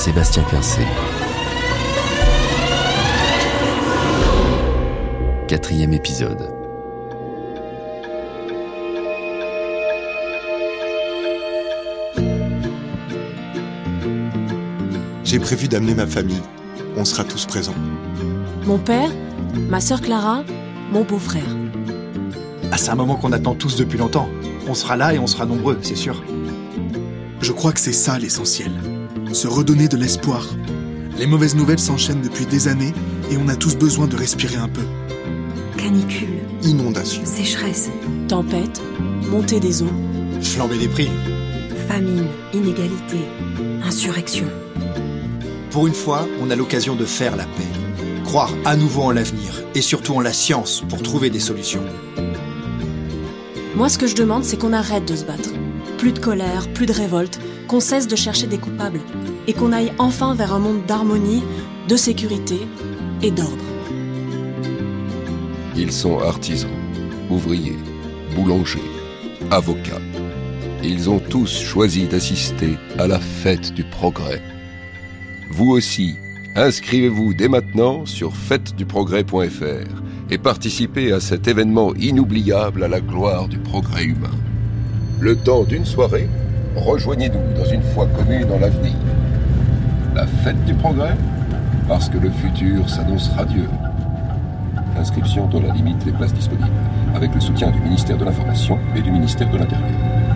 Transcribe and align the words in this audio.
Sébastien 0.00 0.42
Quincé. 0.44 0.80
Quatrième 5.46 5.92
épisode. 5.92 6.48
J'ai 15.22 15.38
prévu 15.38 15.68
d'amener 15.68 15.94
ma 15.94 16.06
famille. 16.06 16.40
On 16.96 17.04
sera 17.04 17.22
tous 17.22 17.44
présents. 17.44 17.74
Mon 18.64 18.78
père, 18.78 19.10
ma 19.68 19.80
sœur 19.80 20.00
Clara, 20.00 20.44
mon 20.92 21.04
beau-frère. 21.04 21.54
Ah, 22.72 22.78
c'est 22.78 22.88
un 22.88 22.94
moment 22.94 23.16
qu'on 23.16 23.32
attend 23.32 23.54
tous 23.54 23.76
depuis 23.76 23.98
longtemps. 23.98 24.30
On 24.66 24.72
sera 24.72 24.96
là 24.96 25.12
et 25.12 25.18
on 25.18 25.26
sera 25.26 25.44
nombreux, 25.44 25.78
c'est 25.82 25.94
sûr. 25.94 26.22
Je 27.42 27.52
crois 27.52 27.72
que 27.72 27.80
c'est 27.80 27.92
ça 27.92 28.18
l'essentiel. 28.18 28.72
Se 29.32 29.46
redonner 29.46 29.86
de 29.86 29.96
l'espoir. 29.96 30.44
Les 31.16 31.26
mauvaises 31.26 31.54
nouvelles 31.54 31.78
s'enchaînent 31.78 32.20
depuis 32.20 32.46
des 32.46 32.66
années 32.66 32.92
et 33.30 33.36
on 33.36 33.46
a 33.48 33.54
tous 33.54 33.76
besoin 33.76 34.08
de 34.08 34.16
respirer 34.16 34.56
un 34.56 34.68
peu. 34.68 34.82
Canicule. 35.76 36.40
Inondation. 36.62 37.22
Sécheresse. 37.24 37.90
Tempête. 38.28 38.82
Montée 39.30 39.60
des 39.60 39.82
eaux. 39.82 39.92
Flambée 40.42 40.78
des 40.78 40.88
prix. 40.88 41.08
Famine. 41.86 42.26
Inégalité. 42.52 43.18
Insurrection. 43.84 44.46
Pour 45.70 45.86
une 45.86 45.94
fois, 45.94 46.26
on 46.42 46.50
a 46.50 46.56
l'occasion 46.56 46.96
de 46.96 47.04
faire 47.04 47.36
la 47.36 47.44
paix. 47.44 47.68
Croire 48.24 48.52
à 48.64 48.76
nouveau 48.76 49.02
en 49.02 49.12
l'avenir 49.12 49.62
et 49.76 49.80
surtout 49.80 50.14
en 50.14 50.20
la 50.20 50.32
science 50.32 50.82
pour 50.88 51.02
trouver 51.02 51.30
des 51.30 51.40
solutions. 51.40 51.84
Moi, 53.76 53.88
ce 53.88 53.98
que 53.98 54.08
je 54.08 54.16
demande, 54.16 54.44
c'est 54.44 54.58
qu'on 54.58 54.72
arrête 54.72 55.06
de 55.06 55.14
se 55.14 55.24
battre. 55.24 55.50
Plus 55.98 56.12
de 56.12 56.18
colère, 56.18 56.66
plus 56.72 56.86
de 56.86 56.92
révolte, 56.92 57.38
qu'on 57.70 57.78
cesse 57.78 58.08
de 58.08 58.16
chercher 58.16 58.48
des 58.48 58.58
coupables 58.58 58.98
et 59.46 59.52
qu'on 59.52 59.70
aille 59.70 59.92
enfin 60.00 60.34
vers 60.34 60.52
un 60.52 60.58
monde 60.58 60.84
d'harmonie, 60.86 61.44
de 61.86 61.94
sécurité 61.94 62.66
et 63.22 63.30
d'ordre. 63.30 63.64
Ils 65.76 65.92
sont 65.92 66.18
artisans, 66.18 66.68
ouvriers, 67.30 67.78
boulangers, 68.34 68.90
avocats. 69.52 70.02
Ils 70.82 71.08
ont 71.08 71.20
tous 71.20 71.60
choisi 71.60 72.08
d'assister 72.08 72.76
à 72.98 73.06
la 73.06 73.20
fête 73.20 73.72
du 73.72 73.84
progrès. 73.84 74.42
Vous 75.52 75.70
aussi, 75.70 76.16
inscrivez-vous 76.56 77.34
dès 77.34 77.48
maintenant 77.48 78.04
sur 78.04 78.34
fêteduprogrès.fr 78.34 79.86
et 80.28 80.38
participer 80.38 81.12
à 81.12 81.20
cet 81.20 81.46
événement 81.46 81.94
inoubliable 81.94 82.82
à 82.82 82.88
la 82.88 83.00
gloire 83.00 83.46
du 83.46 83.58
progrès 83.58 84.06
humain. 84.06 84.34
Le 85.20 85.36
temps 85.36 85.62
d'une 85.62 85.86
soirée, 85.86 86.28
rejoignez-nous 86.76 87.58
dans 87.58 87.64
une 87.64 87.82
foi 87.82 88.06
commune 88.16 88.50
en 88.52 88.58
l'avenir. 88.58 88.94
La 90.14 90.26
fête 90.26 90.62
du 90.64 90.74
progrès 90.74 91.16
Parce 91.88 92.08
que 92.08 92.18
le 92.18 92.30
futur 92.30 92.88
s'annonce 92.88 93.28
radieux. 93.30 93.68
Inscription 94.98 95.46
dans 95.46 95.60
la 95.60 95.72
limite 95.72 96.04
des 96.04 96.12
places 96.12 96.34
disponibles, 96.34 96.68
avec 97.14 97.34
le 97.34 97.40
soutien 97.40 97.70
du 97.70 97.80
ministère 97.80 98.18
de 98.18 98.24
l'Information 98.24 98.78
et 98.96 99.00
du 99.00 99.10
ministère 99.10 99.50
de 99.50 99.58
l'Intérieur. 99.58 100.29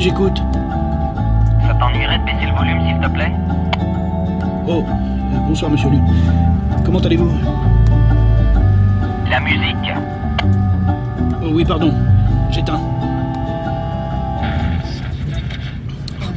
J'écoute. 0.00 0.42
Ça 1.66 1.74
t'ennuierait 1.74 2.18
de 2.18 2.24
baisser 2.24 2.46
le 2.46 2.52
volume, 2.52 2.80
s'il 2.86 3.00
te 3.00 3.08
plaît 3.08 3.32
Oh, 4.68 4.84
euh, 4.84 5.38
bonsoir, 5.48 5.70
monsieur 5.70 5.90
Lu. 5.90 5.98
Comment 6.84 6.98
allez-vous? 6.98 7.32
La 9.30 9.40
musique. 9.40 9.92
Oh, 11.42 11.48
oui, 11.52 11.64
pardon. 11.64 11.92
J'éteins. 12.50 12.80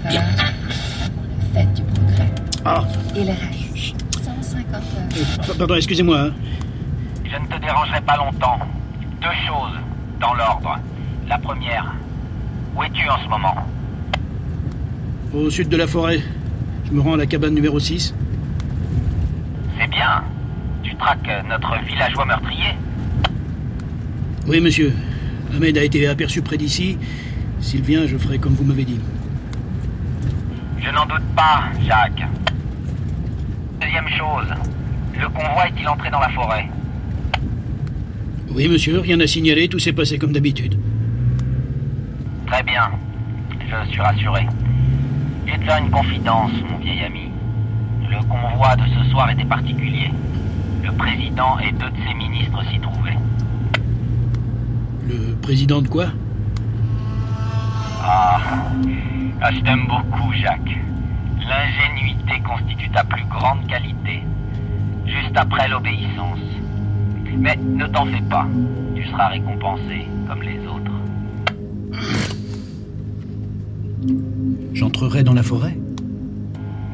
Bien. 0.07 0.21
Du 1.75 1.83
progrès. 1.83 2.29
Ah. 2.65 2.83
Et 3.15 3.23
le 3.23 3.31
reste 3.31 4.23
150 4.23 4.73
heures. 4.73 5.49
Euh, 5.49 5.53
pardon, 5.57 5.75
excusez-moi. 5.75 6.19
Hein. 6.19 6.31
Je 7.25 7.37
ne 7.37 7.45
te 7.45 7.61
dérangerai 7.61 8.01
pas 8.01 8.17
longtemps. 8.17 8.59
Deux 9.21 9.27
choses, 9.47 9.77
dans 10.19 10.33
l'ordre. 10.33 10.77
La 11.27 11.37
première, 11.37 11.93
en 13.09 13.23
ce 13.23 13.27
moment 13.27 13.55
Au 15.33 15.49
sud 15.49 15.69
de 15.69 15.77
la 15.77 15.87
forêt. 15.87 16.21
Je 16.85 16.91
me 16.91 17.01
rends 17.01 17.13
à 17.13 17.17
la 17.17 17.25
cabane 17.25 17.53
numéro 17.53 17.79
6. 17.79 18.13
C'est 19.79 19.89
bien. 19.89 20.23
Tu 20.83 20.95
traques 20.95 21.29
notre 21.47 21.75
villageois 21.85 22.25
meurtrier 22.25 22.75
Oui, 24.47 24.61
monsieur. 24.61 24.93
Ahmed 25.55 25.77
a 25.77 25.83
été 25.83 26.07
aperçu 26.07 26.41
près 26.41 26.57
d'ici. 26.57 26.97
S'il 27.59 27.81
vient, 27.81 28.05
je 28.05 28.17
ferai 28.17 28.37
comme 28.37 28.53
vous 28.53 28.63
m'avez 28.63 28.85
dit. 28.85 28.99
Je 30.79 30.89
n'en 30.91 31.05
doute 31.05 31.25
pas, 31.35 31.63
Jacques. 31.85 32.25
Deuxième 33.81 34.07
chose, 34.09 34.47
le 35.19 35.27
convoi 35.29 35.67
est-il 35.67 35.87
entré 35.87 36.09
dans 36.09 36.19
la 36.19 36.29
forêt? 36.29 36.67
Oui, 38.51 38.67
monsieur, 38.67 38.99
rien 38.99 39.19
à 39.19 39.27
signaler, 39.27 39.67
tout 39.67 39.79
s'est 39.79 39.93
passé 39.93 40.17
comme 40.17 40.31
d'habitude. 40.31 40.77
Très 42.49 42.63
bien. 42.63 42.89
Je 43.59 43.91
suis 43.91 44.01
rassuré. 44.01 44.47
Je 45.45 45.51
vais 45.51 45.57
te 45.59 45.63
faire 45.65 45.77
une 45.77 45.91
confidence, 45.91 46.51
mon 46.67 46.77
vieil 46.79 47.03
ami. 47.03 47.29
Le 48.09 48.23
convoi 48.23 48.75
de 48.75 48.83
ce 48.87 49.11
soir 49.11 49.29
était 49.29 49.45
particulier. 49.45 50.11
Le 50.83 50.91
président 50.93 51.59
et 51.59 51.71
deux 51.73 51.91
de 51.91 51.97
ses 52.07 52.13
ministres 52.15 52.63
s'y 52.71 52.79
trouvaient. 52.79 53.17
Le 55.07 55.35
président 55.35 55.83
de 55.83 55.87
quoi? 55.87 56.07
Ah, 58.03 58.39
ah, 59.41 59.51
je 59.51 59.59
t'aime 59.59 59.85
beaucoup, 59.87 60.33
Jacques. 60.33 60.77
L'ingénuité 61.47 62.41
constitue 62.41 62.89
ta 62.89 63.03
plus 63.03 63.25
grande 63.25 63.67
qualité. 63.67 64.23
Juste 65.05 65.37
après 65.37 65.67
l'obéissance. 65.67 66.39
Mais 67.37 67.55
ne 67.57 67.85
t'en 67.85 68.05
fais 68.05 68.23
pas. 68.27 68.47
Tu 68.95 69.05
seras 69.05 69.27
récompensé 69.27 70.07
comme 70.27 70.41
les 70.41 70.59
autres. 70.65 70.91
J'entrerai 74.73 75.23
dans 75.23 75.33
la 75.33 75.43
forêt 75.43 75.77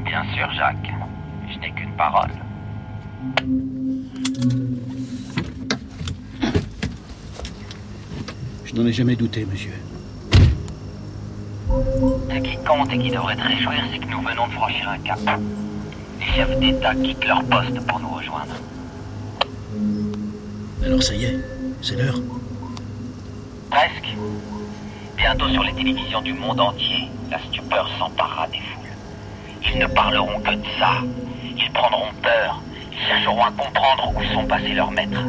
Bien 0.05 0.23
sûr, 0.35 0.49
Jacques. 0.55 0.91
Je 1.51 1.59
n'ai 1.59 1.71
qu'une 1.71 1.91
parole. 1.97 2.31
Je 8.63 8.73
n'en 8.73 8.85
ai 8.85 8.93
jamais 8.93 9.15
douté, 9.15 9.45
monsieur. 9.45 9.73
Ce 11.69 12.39
qui 12.39 12.57
compte 12.65 12.91
et 12.91 12.97
qui 12.97 13.09
devrait 13.09 13.35
te 13.35 13.41
réjouir, 13.41 13.83
c'est 13.91 13.99
que 13.99 14.11
nous 14.11 14.21
venons 14.21 14.47
de 14.47 14.53
franchir 14.53 14.89
un 14.89 14.97
cap. 14.99 15.19
Les 16.19 16.25
chefs 16.25 16.59
d'État 16.59 16.95
quittent 16.95 17.25
leur 17.25 17.43
poste 17.43 17.79
pour 17.87 17.99
nous 17.99 18.09
rejoindre. 18.09 18.55
Alors 20.83 21.03
ça 21.03 21.15
y 21.15 21.25
est, 21.25 21.39
c'est 21.81 21.95
l'heure. 21.95 22.19
Presque. 23.69 24.15
Bientôt 25.25 25.49
sur 25.49 25.63
les 25.63 25.73
télévisions 25.73 26.21
du 26.21 26.33
monde 26.33 26.59
entier, 26.59 27.09
la 27.31 27.39
stupeur 27.39 27.89
s'emparera 27.97 28.45
des 28.45 28.59
foules. 28.59 29.73
Ils 29.73 29.79
ne 29.79 29.87
parleront 29.87 30.39
que 30.41 30.51
de 30.53 30.63
ça. 30.77 31.01
Ils 31.57 31.71
prendront 31.71 32.11
peur. 32.21 32.61
Ils 32.91 33.07
chercheront 33.07 33.43
à 33.43 33.49
comprendre 33.49 34.13
où 34.15 34.23
sont 34.35 34.45
passés 34.45 34.73
leurs 34.73 34.91
maîtres. 34.91 35.23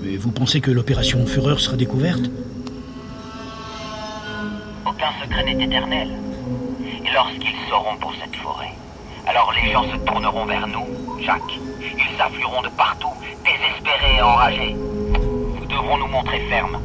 Mais 0.00 0.16
vous 0.16 0.30
pensez 0.32 0.62
que 0.62 0.70
l'opération 0.70 1.26
Fureur 1.26 1.60
sera 1.60 1.76
découverte? 1.76 2.30
Aucun 4.86 5.12
secret 5.22 5.44
n'est 5.44 5.62
éternel. 5.62 6.08
Et 7.04 7.12
lorsqu'ils 7.12 7.68
sauront 7.68 7.96
pour 8.00 8.14
cette 8.14 8.36
forêt, 8.36 8.72
alors 9.26 9.52
les 9.62 9.70
gens 9.70 9.84
se 9.84 9.98
tourneront 9.98 10.46
vers 10.46 10.66
nous, 10.66 10.86
Jacques. 11.20 11.60
Ils 11.82 12.22
afflueront 12.22 12.62
de 12.62 12.70
partout, 12.70 13.12
désespérés 13.44 14.16
et 14.16 14.22
enragés. 14.22 14.76
Nous 15.60 15.66
devrons 15.66 15.98
nous 15.98 16.08
montrer 16.08 16.40
fermes. 16.48 16.78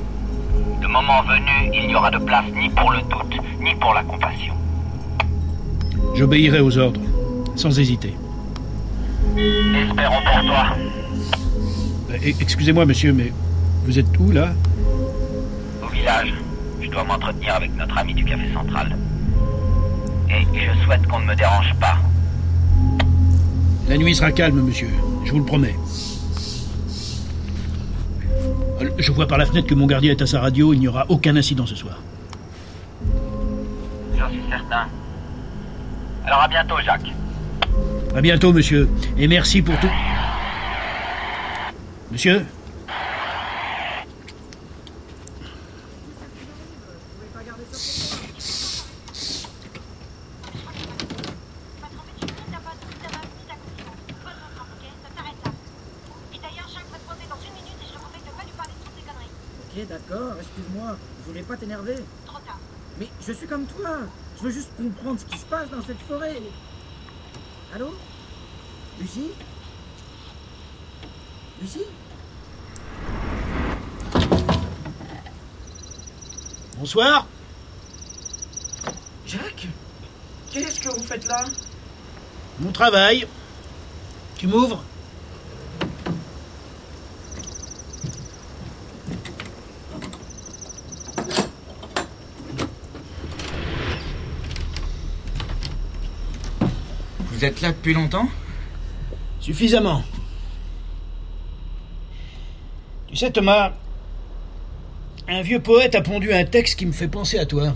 Le 0.87 0.93
moment 0.93 1.21
venu, 1.23 1.69
il 1.73 1.87
n'y 1.87 1.95
aura 1.95 2.09
de 2.09 2.17
place 2.17 2.45
ni 2.55 2.69
pour 2.69 2.89
le 2.91 2.99
doute, 3.01 3.37
ni 3.59 3.75
pour 3.75 3.93
la 3.93 4.03
compassion. 4.03 4.53
J'obéirai 6.15 6.61
aux 6.61 6.77
ordres, 6.77 7.01
sans 7.55 7.77
hésiter. 7.77 8.13
Espérons 9.35 10.21
pour 10.23 10.45
toi. 10.45 10.65
Euh, 12.11 12.13
e- 12.13 12.35
Excusez-moi, 12.39 12.85
monsieur, 12.85 13.11
mais 13.11 13.33
vous 13.83 13.99
êtes 13.99 14.17
où, 14.17 14.31
là? 14.31 14.53
Au 15.83 15.87
village, 15.89 16.33
je 16.81 16.87
dois 16.89 17.03
m'entretenir 17.03 17.55
avec 17.55 17.75
notre 17.75 17.97
ami 17.97 18.13
du 18.13 18.23
café 18.23 18.45
central. 18.53 18.95
Et 20.29 20.45
je 20.57 20.85
souhaite 20.85 21.05
qu'on 21.07 21.19
ne 21.19 21.25
me 21.25 21.35
dérange 21.35 21.73
pas. 21.81 21.97
La 23.89 23.97
nuit 23.97 24.15
sera 24.15 24.31
calme, 24.31 24.61
monsieur, 24.61 24.89
je 25.25 25.31
vous 25.33 25.39
le 25.39 25.45
promets. 25.45 25.75
Je 28.97 29.11
vois 29.11 29.27
par 29.27 29.37
la 29.37 29.45
fenêtre 29.45 29.67
que 29.67 29.75
mon 29.75 29.87
gardien 29.87 30.11
est 30.11 30.21
à 30.21 30.27
sa 30.27 30.39
radio, 30.39 30.73
il 30.73 30.79
n'y 30.79 30.87
aura 30.87 31.05
aucun 31.09 31.35
incident 31.35 31.65
ce 31.65 31.75
soir. 31.75 32.01
J'en 34.17 34.29
suis 34.29 34.41
certain. 34.49 34.87
Alors 36.25 36.41
à 36.41 36.47
bientôt, 36.47 36.75
Jacques. 36.83 37.13
À 38.15 38.21
bientôt, 38.21 38.53
monsieur, 38.53 38.89
et 39.17 39.27
merci 39.27 39.61
pour 39.61 39.79
tout. 39.79 39.89
Monsieur 42.11 42.45
Ok, 60.09 60.47
excuse-moi, 60.67 60.97
je 61.21 61.29
voulais 61.29 61.43
pas 61.43 61.57
t'énerver. 61.57 61.95
Mais 62.99 63.07
je 63.25 63.31
suis 63.31 63.47
comme 63.47 63.65
toi, 63.65 63.99
je 64.37 64.43
veux 64.43 64.51
juste 64.51 64.69
comprendre 64.75 65.19
ce 65.19 65.25
qui 65.25 65.37
se 65.37 65.45
passe 65.45 65.69
dans 65.69 65.81
cette 65.83 65.99
forêt. 65.99 66.41
Allô? 67.73 67.93
Lucie? 68.99 69.31
Lucie? 71.61 71.85
Bonsoir. 76.77 77.27
Jacques 79.25 79.67
Qu'est-ce 80.51 80.79
que 80.79 80.89
vous 80.89 81.03
faites 81.03 81.25
là? 81.25 81.45
Mon 82.59 82.71
travail. 82.71 83.27
Tu 84.37 84.47
m'ouvres? 84.47 84.83
Êtes 97.47 97.61
là 97.61 97.71
depuis 97.71 97.93
longtemps 97.93 98.29
Suffisamment. 99.39 100.03
Tu 103.07 103.15
sais, 103.15 103.31
Thomas, 103.31 103.73
un 105.27 105.41
vieux 105.41 105.61
poète 105.61 105.95
a 105.95 106.01
pondu 106.01 106.33
un 106.33 106.43
texte 106.43 106.77
qui 106.77 106.85
me 106.85 106.91
fait 106.91 107.07
penser 107.07 107.39
à 107.39 107.45
toi. 107.45 107.73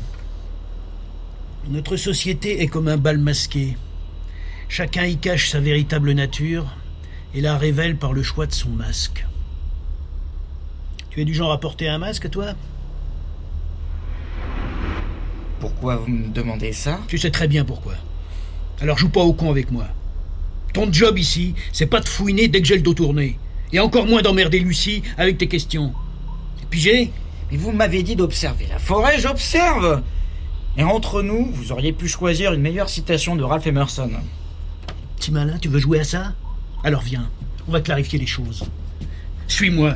Notre 1.69 1.95
société 1.95 2.61
est 2.61 2.67
comme 2.67 2.87
un 2.87 2.97
bal 2.97 3.17
masqué. 3.17 3.77
Chacun 4.67 5.05
y 5.05 5.17
cache 5.17 5.49
sa 5.49 5.59
véritable 5.59 6.11
nature 6.11 6.65
et 7.33 7.41
la 7.41 7.57
révèle 7.57 7.97
par 7.97 8.13
le 8.13 8.23
choix 8.23 8.47
de 8.47 8.53
son 8.53 8.69
masque. 8.69 9.25
Tu 11.11 11.21
es 11.21 11.25
du 11.25 11.33
genre 11.33 11.51
à 11.51 11.59
porter 11.59 11.87
un 11.87 11.97
masque, 11.97 12.29
toi? 12.29 12.53
Pourquoi 15.59 15.97
vous 15.97 16.07
me 16.07 16.27
demandez 16.29 16.73
ça? 16.73 16.99
Tu 17.07 17.17
sais 17.17 17.31
très 17.31 17.47
bien 17.47 17.63
pourquoi. 17.63 17.93
Alors 18.81 18.97
joue 18.97 19.09
pas 19.09 19.21
au 19.21 19.33
con 19.33 19.51
avec 19.51 19.69
moi. 19.71 19.85
Ton 20.73 20.91
job 20.91 21.19
ici, 21.19 21.53
c'est 21.71 21.85
pas 21.85 21.99
de 21.99 22.07
fouiner 22.07 22.47
dès 22.47 22.61
que 22.61 22.67
j'ai 22.67 22.75
le 22.75 22.81
dos 22.81 22.95
tourné. 22.95 23.37
Et 23.71 23.79
encore 23.79 24.07
moins 24.07 24.23
d'emmerder 24.23 24.59
Lucie 24.59 25.03
avec 25.17 25.37
tes 25.37 25.47
questions. 25.47 25.93
Pigé 26.71 27.11
Mais 27.51 27.57
vous 27.57 27.71
m'avez 27.71 28.01
dit 28.01 28.15
d'observer 28.15 28.65
la 28.67 28.79
forêt, 28.79 29.19
j'observe 29.19 30.01
Et 30.77 30.83
entre 30.83 31.21
nous, 31.21 31.51
vous 31.51 31.71
auriez 31.71 31.93
pu 31.93 32.07
choisir 32.07 32.53
une 32.53 32.61
meilleure 32.61 32.89
citation 32.89 33.35
de 33.35 33.43
Ralph 33.43 33.67
Emerson. 33.67 34.09
Petit 35.17 35.31
malin, 35.31 35.57
tu 35.59 35.67
veux 35.67 35.79
jouer 35.79 35.99
à 35.99 36.03
ça? 36.03 36.33
Alors 36.83 37.01
viens, 37.01 37.29
on 37.67 37.71
va 37.71 37.81
clarifier 37.81 38.17
les 38.17 38.25
choses. 38.25 38.63
Suis-moi. 39.47 39.95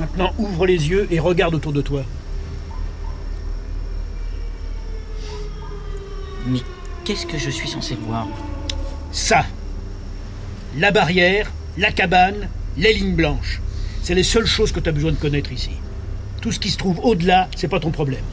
Maintenant, 0.00 0.32
ouvre 0.38 0.66
les 0.66 0.88
yeux 0.88 1.06
et 1.10 1.18
regarde 1.18 1.54
autour 1.54 1.72
de 1.72 1.82
toi. 1.82 2.02
Mais 6.46 6.60
qu'est-ce 7.04 7.26
que 7.26 7.38
je 7.38 7.50
suis 7.50 7.68
censé 7.68 7.94
voir? 7.94 8.26
Ça. 9.12 9.44
La 10.78 10.90
barrière, 10.90 11.50
la 11.78 11.90
cabane, 11.92 12.48
les 12.76 12.92
lignes 12.92 13.14
blanches. 13.14 13.60
C'est 14.02 14.14
les 14.14 14.22
seules 14.22 14.46
choses 14.46 14.72
que 14.72 14.80
tu 14.80 14.88
as 14.88 14.92
besoin 14.92 15.12
de 15.12 15.16
connaître 15.16 15.52
ici. 15.52 15.70
Tout 16.40 16.52
ce 16.52 16.60
qui 16.60 16.70
se 16.70 16.76
trouve 16.76 17.00
au-delà, 17.00 17.48
c'est 17.56 17.68
pas 17.68 17.80
ton 17.80 17.90
problème. 17.90 18.24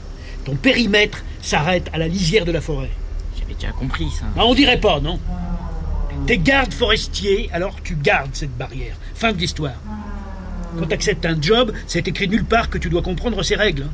Ton 0.45 0.56
périmètre 0.56 1.24
s'arrête 1.42 1.89
à 1.94 1.98
la 1.98 2.07
lisière 2.07 2.45
de 2.45 2.51
la 2.51 2.62
forêt. 2.62 2.92
J'avais 3.39 3.54
déjà 3.56 3.71
compris 3.71 4.07
ça. 4.12 4.25
Bah, 4.36 4.44
on 4.45 4.54
dirait 4.54 4.80
pas, 4.80 5.00
non? 5.00 5.19
T'es 6.27 6.38
garde 6.38 6.74
forestier, 6.74 7.50
alors 7.54 7.75
tu 7.83 7.95
gardes 7.95 8.30
cette 8.36 8.56
barrière. 8.56 8.95
Fin 9.15 9.31
de 9.31 9.38
l'histoire. 9.38 9.74
Quand 10.77 10.86
tu 10.88 10.94
acceptes 10.94 11.25
un 11.25 11.42
job, 11.42 11.71
c'est 11.88 12.07
écrit 12.07 12.27
nulle 12.27 12.45
part 12.45 12.69
que 12.69 12.77
tu 12.77 12.89
dois 12.89 13.01
comprendre 13.01 13.42
ses 13.44 13.56
règles. 13.56 13.83
hein. 13.83 13.92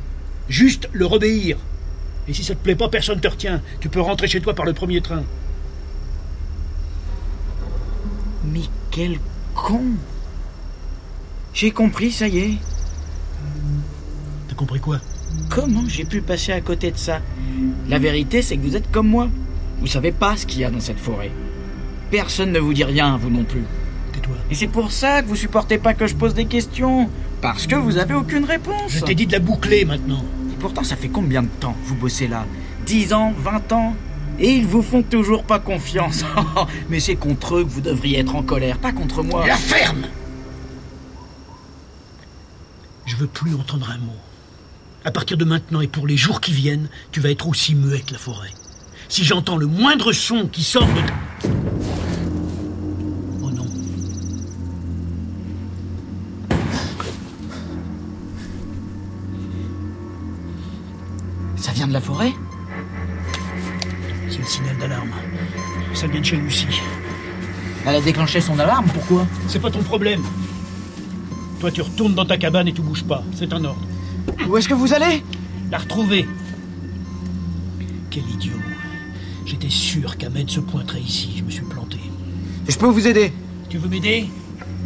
Juste 0.48 0.88
leur 0.92 1.12
obéir. 1.12 1.56
Et 2.28 2.34
si 2.34 2.44
ça 2.44 2.54
te 2.54 2.62
plaît 2.62 2.76
pas, 2.76 2.88
personne 2.88 3.20
te 3.20 3.28
retient. 3.28 3.60
Tu 3.80 3.88
peux 3.88 4.00
rentrer 4.00 4.28
chez 4.28 4.40
toi 4.40 4.54
par 4.54 4.64
le 4.64 4.72
premier 4.72 5.00
train. 5.00 5.22
Mais 8.44 8.62
quel 8.90 9.18
con 9.54 9.82
J'ai 11.52 11.70
compris, 11.70 12.10
ça 12.10 12.28
y 12.28 12.38
est. 12.38 12.54
T'as 14.48 14.54
compris 14.54 14.80
quoi? 14.80 14.98
Comment 15.48 15.84
j'ai 15.88 16.04
pu 16.04 16.20
passer 16.22 16.52
à 16.52 16.60
côté 16.60 16.90
de 16.90 16.96
ça? 16.96 17.20
La 17.88 17.98
vérité, 17.98 18.42
c'est 18.42 18.56
que 18.56 18.62
vous 18.62 18.76
êtes 18.76 18.90
comme 18.90 19.08
moi. 19.08 19.28
Vous 19.80 19.86
savez 19.86 20.12
pas 20.12 20.36
ce 20.36 20.46
qu'il 20.46 20.60
y 20.60 20.64
a 20.64 20.70
dans 20.70 20.80
cette 20.80 20.98
forêt. 20.98 21.30
Personne 22.10 22.52
ne 22.52 22.58
vous 22.58 22.74
dit 22.74 22.84
rien, 22.84 23.16
vous 23.16 23.30
non 23.30 23.44
plus. 23.44 23.64
Tais-toi. 24.12 24.34
Et 24.50 24.54
c'est 24.54 24.68
pour 24.68 24.90
ça 24.92 25.22
que 25.22 25.28
vous 25.28 25.36
supportez 25.36 25.78
pas 25.78 25.94
que 25.94 26.06
je 26.06 26.14
pose 26.14 26.34
des 26.34 26.46
questions. 26.46 27.08
Parce 27.40 27.66
que 27.66 27.76
vous 27.76 27.96
avez 27.96 28.14
aucune 28.14 28.44
réponse. 28.44 28.92
Je 28.92 29.00
t'ai 29.00 29.14
dit 29.14 29.26
de 29.26 29.32
la 29.32 29.38
boucler 29.38 29.84
maintenant. 29.84 30.24
Pourtant, 30.60 30.84
ça 30.84 30.94
fait 30.94 31.08
combien 31.08 31.42
de 31.42 31.48
temps 31.48 31.72
que 31.72 31.88
vous 31.88 31.94
bossez 31.94 32.28
là? 32.28 32.44
10 32.86 33.14
ans? 33.14 33.32
20 33.36 33.72
ans? 33.72 33.96
Et 34.38 34.56
ils 34.56 34.66
vous 34.66 34.82
font 34.82 35.02
toujours 35.02 35.44
pas 35.44 35.58
confiance. 35.58 36.22
Mais 36.90 37.00
c'est 37.00 37.16
contre 37.16 37.56
eux 37.56 37.64
que 37.64 37.70
vous 37.70 37.80
devriez 37.80 38.18
être 38.18 38.36
en 38.36 38.42
colère, 38.42 38.78
pas 38.78 38.92
contre 38.92 39.22
moi. 39.22 39.46
La 39.46 39.56
ferme 39.56 40.04
Je 43.06 43.16
veux 43.16 43.26
plus 43.26 43.54
entendre 43.54 43.90
un 43.90 43.98
mot. 43.98 44.16
À 45.04 45.10
partir 45.10 45.38
de 45.38 45.46
maintenant 45.46 45.80
et 45.80 45.88
pour 45.88 46.06
les 46.06 46.18
jours 46.18 46.42
qui 46.42 46.52
viennent, 46.52 46.90
tu 47.10 47.20
vas 47.20 47.30
être 47.30 47.48
aussi 47.48 47.74
muet 47.74 48.00
que 48.00 48.12
la 48.12 48.18
forêt. 48.18 48.52
Si 49.08 49.24
j'entends 49.24 49.56
le 49.56 49.66
moindre 49.66 50.12
son 50.12 50.46
qui 50.46 50.62
sort 50.62 50.86
de 50.86 51.48
de 61.90 61.94
la 61.94 62.00
forêt 62.00 62.32
C'est 64.28 64.38
le 64.38 64.46
signal 64.46 64.76
d'alarme. 64.78 65.10
Ça 65.92 66.06
vient 66.06 66.20
de 66.20 66.24
chez 66.24 66.36
Lucie. 66.36 66.66
Elle 67.84 67.96
a 67.96 68.00
déclenché 68.00 68.40
son 68.40 68.58
alarme, 68.60 68.86
pourquoi? 68.94 69.26
C'est 69.48 69.58
pas 69.58 69.70
ton 69.70 69.82
problème. 69.82 70.22
Toi, 71.58 71.72
tu 71.72 71.82
retournes 71.82 72.14
dans 72.14 72.24
ta 72.24 72.38
cabane 72.38 72.68
et 72.68 72.72
tu 72.72 72.80
bouges 72.80 73.02
pas. 73.02 73.24
C'est 73.34 73.52
un 73.52 73.64
ordre. 73.64 73.80
Où 74.48 74.56
est-ce 74.56 74.68
que 74.68 74.74
vous 74.74 74.94
allez? 74.94 75.24
La 75.70 75.78
retrouver. 75.78 76.28
Quel 78.10 78.28
idiot. 78.30 78.52
J'étais 79.44 79.68
sûr 79.68 80.16
qu'Ahmed 80.16 80.48
se 80.48 80.60
pointerait 80.60 81.00
ici. 81.00 81.34
Je 81.38 81.42
me 81.42 81.50
suis 81.50 81.64
planté. 81.64 81.98
Je 82.68 82.76
peux 82.76 82.86
vous 82.86 83.08
aider? 83.08 83.32
Tu 83.68 83.78
veux 83.78 83.88
m'aider? 83.88 84.30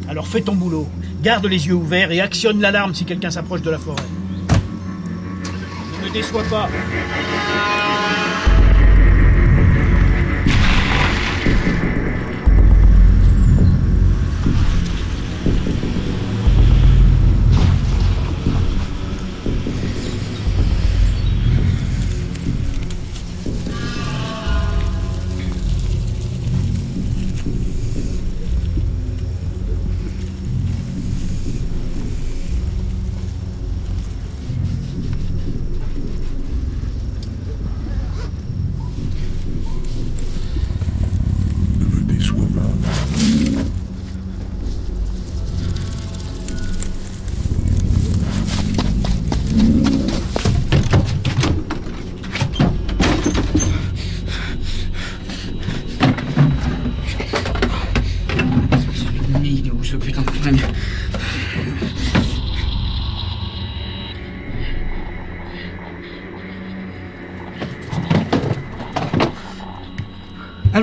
Alors 0.09 0.27
fais 0.27 0.41
ton 0.41 0.55
boulot. 0.55 0.89
Garde 1.23 1.45
les 1.47 1.67
yeux 1.67 1.75
ouverts 1.75 2.13
et 2.13 2.21
actionne 2.21 2.61
l'alarme 2.61 2.95
si 2.95 3.05
quelqu'un 3.05 3.31
s'approche 3.31 3.63
de 3.63 3.71
la 3.71 3.79
forêt. 3.79 4.03
Ne 6.05 6.11
déçois 6.11 6.45
pas. 6.51 6.69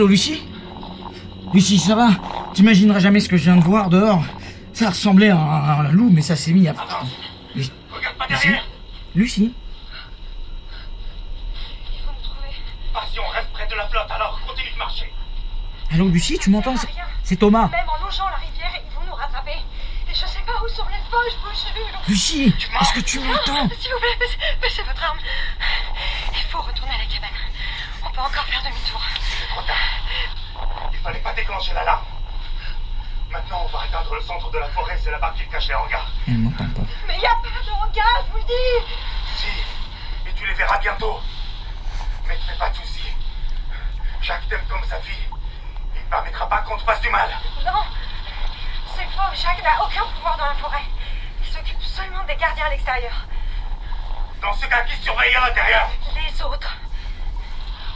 Allô, 0.01 0.07
Lucie 0.09 0.41
Lucie, 1.53 1.77
ça 1.77 1.93
va 1.93 2.09
T'imagineras 2.55 2.97
jamais 2.97 3.19
ce 3.19 3.29
que 3.29 3.37
je 3.37 3.43
viens 3.43 3.55
de 3.57 3.63
voir 3.63 3.87
dehors 3.87 4.23
Ça 4.73 4.89
ressemblait 4.89 5.29
à 5.29 5.37
un, 5.37 5.85
un 5.85 5.91
loup, 5.91 6.09
mais 6.11 6.23
ça 6.23 6.35
s'est 6.35 6.53
mis 6.53 6.67
à... 6.67 6.73
Lucie 7.53 8.49
Lucie 9.13 9.53
Pas 12.91 13.03
si 13.13 13.19
on 13.19 13.27
reste 13.27 13.51
près 13.53 13.67
de 13.67 13.75
la 13.75 13.87
flotte, 13.89 14.09
alors 14.09 14.39
continue 14.47 14.71
de 14.71 14.77
marcher. 14.79 15.13
Allô, 15.93 16.07
Lucie, 16.07 16.39
tu 16.39 16.49
m'entends 16.49 16.73
C'est- 17.23 17.35
Thomas. 17.35 17.67
Même 17.67 17.85
en 17.87 18.03
longeant 18.03 18.25
la 18.27 18.37
rivière, 18.37 18.71
ils 18.83 18.95
vont 18.95 19.05
nous 19.07 19.13
rattraper. 19.13 19.51
Et 19.51 20.13
je 20.15 20.25
sais 20.25 20.41
pas 20.47 20.53
où 20.65 20.67
sont 20.67 20.87
les 20.89 20.97
poches, 21.11 21.37
bouche 21.43 22.07
Lucie, 22.07 22.51
est-ce 22.81 22.93
que 22.93 23.01
tu 23.01 23.19
m'entends 23.19 23.69
S'il 23.79 23.91
vous 23.91 23.99
plaît, 23.99 24.27
baissez 24.63 24.81
votre 24.81 25.03
arme. 25.03 25.19
Il 26.33 26.49
faut 26.49 26.59
retourner 26.61 26.91
à 26.95 26.97
la 26.97 27.05
cabane. 27.05 27.29
On 28.03 28.09
peut 28.09 28.19
encore 28.21 28.45
faire 28.45 28.63
demi-tour. 28.63 28.99
Trop 29.51 29.61
tard. 29.63 29.75
Il 30.93 30.99
fallait 30.99 31.19
pas 31.19 31.33
déclencher 31.33 31.73
l'alarme. 31.73 32.05
Maintenant, 33.29 33.63
on 33.65 33.67
va 33.67 33.83
atteindre 33.83 34.15
le 34.15 34.21
centre 34.21 34.49
de 34.49 34.57
la 34.59 34.67
forêt, 34.69 34.97
c'est 35.01 35.11
là-bas 35.11 35.33
qu'il 35.35 35.47
cache 35.49 35.67
les 35.67 35.75
hangars. 35.75 36.07
Elle 36.27 36.37
m'entend 36.37 36.69
pas. 36.69 36.87
Mais 37.07 37.17
y 37.17 37.25
a 37.25 37.35
pas 37.35 37.63
de 37.65 37.71
hangar, 37.71 38.23
je 38.25 38.31
vous 38.31 38.37
le 38.37 38.43
dis 38.43 38.93
Si, 39.35 39.47
et 40.29 40.33
tu 40.33 40.45
les 40.45 40.53
verras 40.53 40.77
bientôt. 40.79 41.19
Mais 42.27 42.35
ne 42.35 42.41
fais 42.41 42.57
pas 42.57 42.69
de 42.69 42.75
soucis. 42.75 43.13
Jacques 44.21 44.47
t'aime 44.49 44.65
comme 44.69 44.83
sa 44.85 44.99
fille. 45.01 45.27
Il 45.95 46.01
ne 46.01 46.09
permettra 46.09 46.47
pas 46.47 46.59
qu'on 46.59 46.77
te 46.77 46.83
fasse 46.83 47.01
du 47.01 47.09
mal. 47.09 47.29
Non, 47.65 47.83
c'est 48.95 49.05
faux. 49.05 49.33
Jacques 49.33 49.63
n'a 49.63 49.83
aucun 49.83 50.05
pouvoir 50.15 50.37
dans 50.37 50.47
la 50.47 50.55
forêt. 50.55 50.83
Il 51.41 51.47
s'occupe 51.51 51.81
seulement 51.83 52.23
des 52.23 52.35
gardiens 52.35 52.65
à 52.65 52.69
l'extérieur. 52.69 53.25
Dans 54.41 54.53
ce 54.53 54.65
cas, 54.65 54.83
qui 54.83 54.95
surveille 55.01 55.35
à 55.35 55.47
l'intérieur? 55.47 55.89
Les 56.15 56.41
autres. 56.41 56.75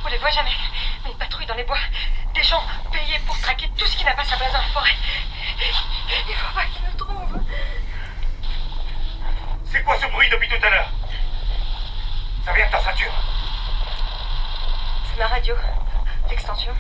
On 0.06 0.08
les 0.08 0.18
voit 0.20 0.30
jamais, 0.30 0.52
mais 1.06 1.12
ils 1.12 1.18
patrouillent 1.18 1.46
dans 1.46 1.56
les 1.56 1.64
bois. 1.64 1.78
Des 2.34 2.44
gens 2.44 2.62
payés 2.92 3.20
pour 3.26 3.40
traquer 3.40 3.70
tout 3.78 3.86
ce 3.86 3.96
qui 3.98 4.04
n'a 4.04 4.14
pas 4.14 4.26
sa 4.26 4.36
place 4.36 4.52
dans 4.52 4.60
la 4.60 4.66
forêt. 4.74 4.92
Il 6.28 6.36
faut 6.36 6.54
pas 6.54 6.66
qu'ils 6.66 6.84
nous 6.92 6.98
trouvent. 6.98 7.40
C'est 9.72 9.84
quoi 9.84 9.98
ce 10.00 10.08
bruit 10.08 10.28
depuis 10.30 10.50
tout 10.50 10.66
à 10.66 10.70
l'heure? 10.70 10.90
Ça 12.46 12.54
vient 12.54 12.66
de 12.66 12.72
ta 12.72 12.80
ceinture. 12.82 13.14
C'est 15.10 15.20
ma 15.20 15.28
radio. 15.28 15.56
L'extension. 16.30 16.74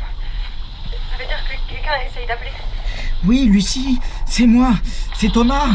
Ça 1.11 1.17
veut 1.17 1.25
dire 1.25 1.43
que 1.47 1.73
quelqu'un 1.73 1.95
essaye 2.05 2.25
d'appeler. 2.27 2.51
Oui, 3.23 3.45
Lucie, 3.45 3.99
c'est 4.25 4.45
moi. 4.47 4.71
C'est 5.13 5.31
Thomas. 5.31 5.67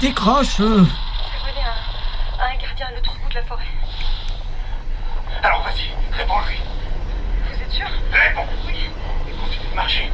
Décroche. 0.00 0.60
euh. 0.60 0.84
À, 2.38 2.44
à 2.44 2.48
un 2.50 2.56
gardien 2.56 2.86
à 2.86 2.90
l'autre 2.92 3.12
bout 3.18 3.28
de 3.30 3.34
la 3.34 3.42
forêt. 3.42 3.64
Alors 5.42 5.62
vas-y, 5.62 5.90
réponds-lui. 6.16 6.60
Sûr 7.76 7.86
Réponds. 8.12 8.46
Oui. 8.66 8.74
Et 9.28 9.32
continue 9.36 9.70
de 9.70 9.74
marcher. 9.76 10.10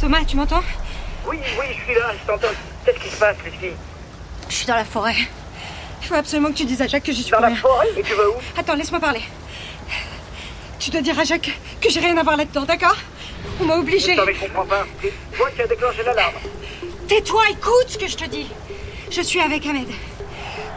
Thomas, 0.00 0.24
tu 0.26 0.36
m'entends 0.36 0.62
Oui, 1.26 1.38
oui, 1.58 1.66
je 1.76 1.84
suis 1.84 1.94
là, 1.94 2.12
je 2.20 2.26
t'entends. 2.26 2.54
Qu'est-ce 2.84 2.98
qui 3.00 3.08
se 3.10 3.16
passe, 3.16 3.36
Lucie 3.44 3.74
Je 4.48 4.54
suis 4.54 4.66
dans 4.66 4.76
la 4.76 4.84
forêt. 4.84 5.16
Il 6.00 6.06
faut 6.06 6.14
absolument 6.14 6.48
que 6.50 6.54
tu 6.56 6.64
dises 6.64 6.80
à 6.80 6.86
Jacques 6.86 7.02
que 7.02 7.12
j'y 7.12 7.22
suis 7.22 7.32
Dans 7.32 7.40
la 7.40 7.48
rien. 7.48 7.56
forêt 7.56 7.88
Et 7.96 8.02
tu 8.02 8.14
vas 8.14 8.28
où 8.28 8.34
Attends, 8.56 8.74
laisse-moi 8.74 9.00
parler. 9.00 9.22
Tu 10.78 10.90
dois 10.90 11.00
dire 11.02 11.18
à 11.18 11.24
Jacques 11.24 11.50
que 11.80 11.90
j'ai 11.90 12.00
rien 12.00 12.16
à 12.16 12.22
voir 12.22 12.36
là-dedans, 12.36 12.62
d'accord 12.62 12.96
On 13.60 13.64
m'a 13.64 13.76
obligé. 13.76 14.14
Je 14.14 14.20
ne 14.20 14.32
comprends 14.32 14.66
pas. 14.66 14.86
C'est 15.02 15.36
toi 15.36 15.48
qui 15.54 15.62
as 15.62 15.66
déclenché 15.66 16.02
l'alarme. 16.04 16.34
Tais-toi, 17.08 17.42
écoute 17.50 17.86
ce 17.88 17.98
que 17.98 18.06
je 18.06 18.16
te 18.16 18.24
dis. 18.28 18.46
Je 19.10 19.22
suis 19.22 19.40
avec 19.40 19.66
Ahmed. 19.66 19.88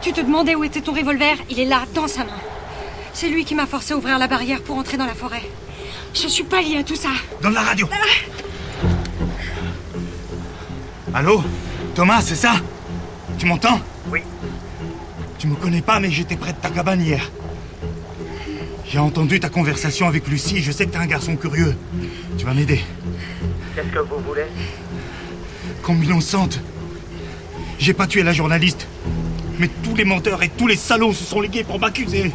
Tu 0.00 0.12
te 0.12 0.20
demandais 0.20 0.54
où 0.54 0.64
était 0.64 0.80
ton 0.80 0.92
revolver, 0.92 1.36
il 1.48 1.60
est 1.60 1.64
là, 1.64 1.82
dans 1.94 2.08
sa 2.08 2.24
main. 2.24 2.40
C'est 3.12 3.28
lui 3.28 3.44
qui 3.44 3.54
m'a 3.54 3.66
forcé 3.66 3.92
à 3.92 3.96
ouvrir 3.96 4.18
la 4.18 4.26
barrière 4.26 4.62
pour 4.62 4.76
entrer 4.76 4.96
dans 4.96 5.06
la 5.06 5.14
forêt. 5.14 5.42
Je 6.14 6.26
suis 6.26 6.44
pas 6.44 6.60
liée 6.60 6.78
à 6.78 6.82
tout 6.82 6.96
ça. 6.96 7.10
Donne 7.40 7.54
la 7.54 7.62
radio. 7.62 7.88
Allô? 11.14 11.42
Thomas, 11.94 12.22
c'est 12.22 12.36
ça? 12.36 12.54
Tu 13.38 13.46
m'entends? 13.46 13.80
Oui. 14.10 14.22
Tu 15.38 15.46
me 15.46 15.54
connais 15.54 15.82
pas, 15.82 16.00
mais 16.00 16.10
j'étais 16.10 16.36
près 16.36 16.52
de 16.52 16.58
ta 16.58 16.70
cabane 16.70 17.02
hier. 17.02 17.30
J'ai 18.92 18.98
entendu 18.98 19.40
ta 19.40 19.48
conversation 19.48 20.06
avec 20.06 20.28
Lucie, 20.28 20.60
je 20.60 20.70
sais 20.70 20.84
que 20.84 20.90
t'es 20.90 20.98
un 20.98 21.06
garçon 21.06 21.34
curieux. 21.34 21.74
Tu 22.36 22.44
vas 22.44 22.52
m'aider. 22.52 22.84
Qu'est-ce 23.74 23.86
que 23.86 24.00
vous 24.00 24.18
voulez? 24.18 24.44
Combien 25.82 26.20
sente 26.20 26.60
J'ai 27.78 27.94
pas 27.94 28.06
tué 28.06 28.22
la 28.22 28.34
journaliste. 28.34 28.86
Mais 29.58 29.70
tous 29.82 29.96
les 29.96 30.04
menteurs 30.04 30.42
et 30.42 30.50
tous 30.50 30.66
les 30.66 30.76
salauds 30.76 31.14
se 31.14 31.24
sont 31.24 31.40
ligués 31.40 31.64
pour 31.64 31.80
m'accuser. 31.80 32.32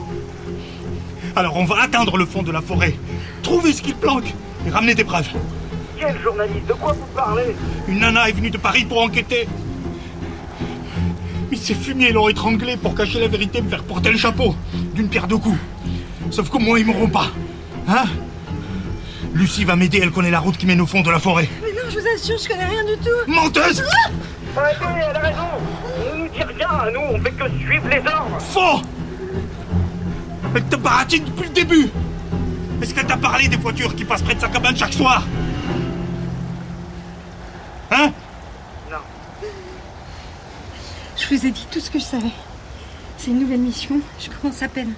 Alors 1.36 1.58
on 1.58 1.64
va 1.64 1.84
atteindre 1.84 2.18
le 2.18 2.26
fond 2.26 2.42
de 2.42 2.52
la 2.52 2.64
forêt, 2.64 2.96
trouver 3.44 3.72
ce 3.72 3.84
qu'ils 3.84 3.94
planquent 3.94 4.34
et 4.66 4.72
ramener 4.72 4.96
des 4.96 5.04
preuves. 5.04 5.30
Quel 6.00 6.20
journaliste? 6.24 6.66
De 6.66 6.74
quoi 6.74 6.94
vous 6.94 7.06
parlez? 7.14 7.56
Une 7.88 8.00
nana 8.00 8.30
est 8.30 8.34
venue 8.34 8.50
de 8.50 8.58
Paris 8.58 8.86
pour 8.86 9.04
enquêter. 9.04 9.48
Mais 11.52 11.58
ces 11.58 11.76
fumiers 11.76 12.12
l'ont 12.14 12.30
étranglé 12.30 12.78
pour 12.78 12.96
cacher 12.96 13.20
la 13.20 13.28
vérité 13.28 13.60
et 13.60 13.62
me 13.62 13.70
faire 13.70 13.84
porter 13.84 14.10
le 14.10 14.18
chapeau 14.18 14.56
d'une 14.96 15.08
pierre 15.08 15.28
deux 15.28 15.38
coups. 15.38 15.60
Sauf 16.32 16.50
qu'au 16.50 16.60
moins 16.60 16.78
ils 16.80 16.86
m'auront 16.86 17.10
pas. 17.10 17.28
Hein? 17.88 18.06
Lucie 19.34 19.66
va 19.66 19.76
m'aider, 19.76 20.00
elle 20.02 20.12
connaît 20.12 20.32
la 20.32 20.40
route 20.40 20.58
qui 20.58 20.66
mène 20.66 20.82
au 20.82 20.86
fond 20.86 21.02
de 21.02 21.12
la 21.12 21.20
forêt. 21.20 21.48
Mais 21.62 21.72
non, 21.72 21.90
je 21.90 22.00
vous 22.00 22.06
assure, 22.16 22.38
je 22.38 22.48
connais 22.48 22.66
rien 22.66 22.84
du 22.84 22.98
tout. 22.98 23.32
Menteuse 23.32 23.84
Arrêtez, 24.56 24.86
elle 25.10 25.16
a 25.16 25.20
raison 25.20 25.48
On 26.14 26.18
nous 26.18 26.28
dit 26.30 26.44
rien, 26.44 26.68
à 26.68 26.92
nous, 26.92 27.00
on 27.00 27.22
fait 27.22 27.32
que 27.32 27.50
suivre 27.60 27.88
les 27.90 28.00
ordres 28.00 28.40
Faux 28.40 28.82
Elle 30.56 30.64
te 30.64 30.76
baratine 30.76 31.26
depuis 31.26 31.48
le 31.48 31.54
début 31.54 31.90
Est-ce 32.82 32.94
qu'elle 32.94 33.06
t'a 33.06 33.18
parlé 33.18 33.48
des 33.48 33.58
voitures 33.58 33.96
qui 33.96 34.04
passent 34.04 34.24
près 34.24 34.34
de 34.34 34.42
sa 34.42 34.48
cabane 34.48 34.76
chaque 34.76 34.94
soir? 34.94 35.24
Hein? 37.92 38.12
Non. 38.92 38.98
Je 41.16 41.36
vous 41.36 41.46
ai 41.46 41.52
dit 41.52 41.68
tout 41.72 41.80
ce 41.80 41.92
que 41.92 42.00
je 42.00 42.04
savais. 42.04 42.32
C'est 43.18 43.32
une 43.32 43.40
nouvelle 43.40 43.60
mission, 43.60 44.00
je 44.20 44.30
commence 44.30 44.62
à 44.64 44.68
peine. 44.68 44.94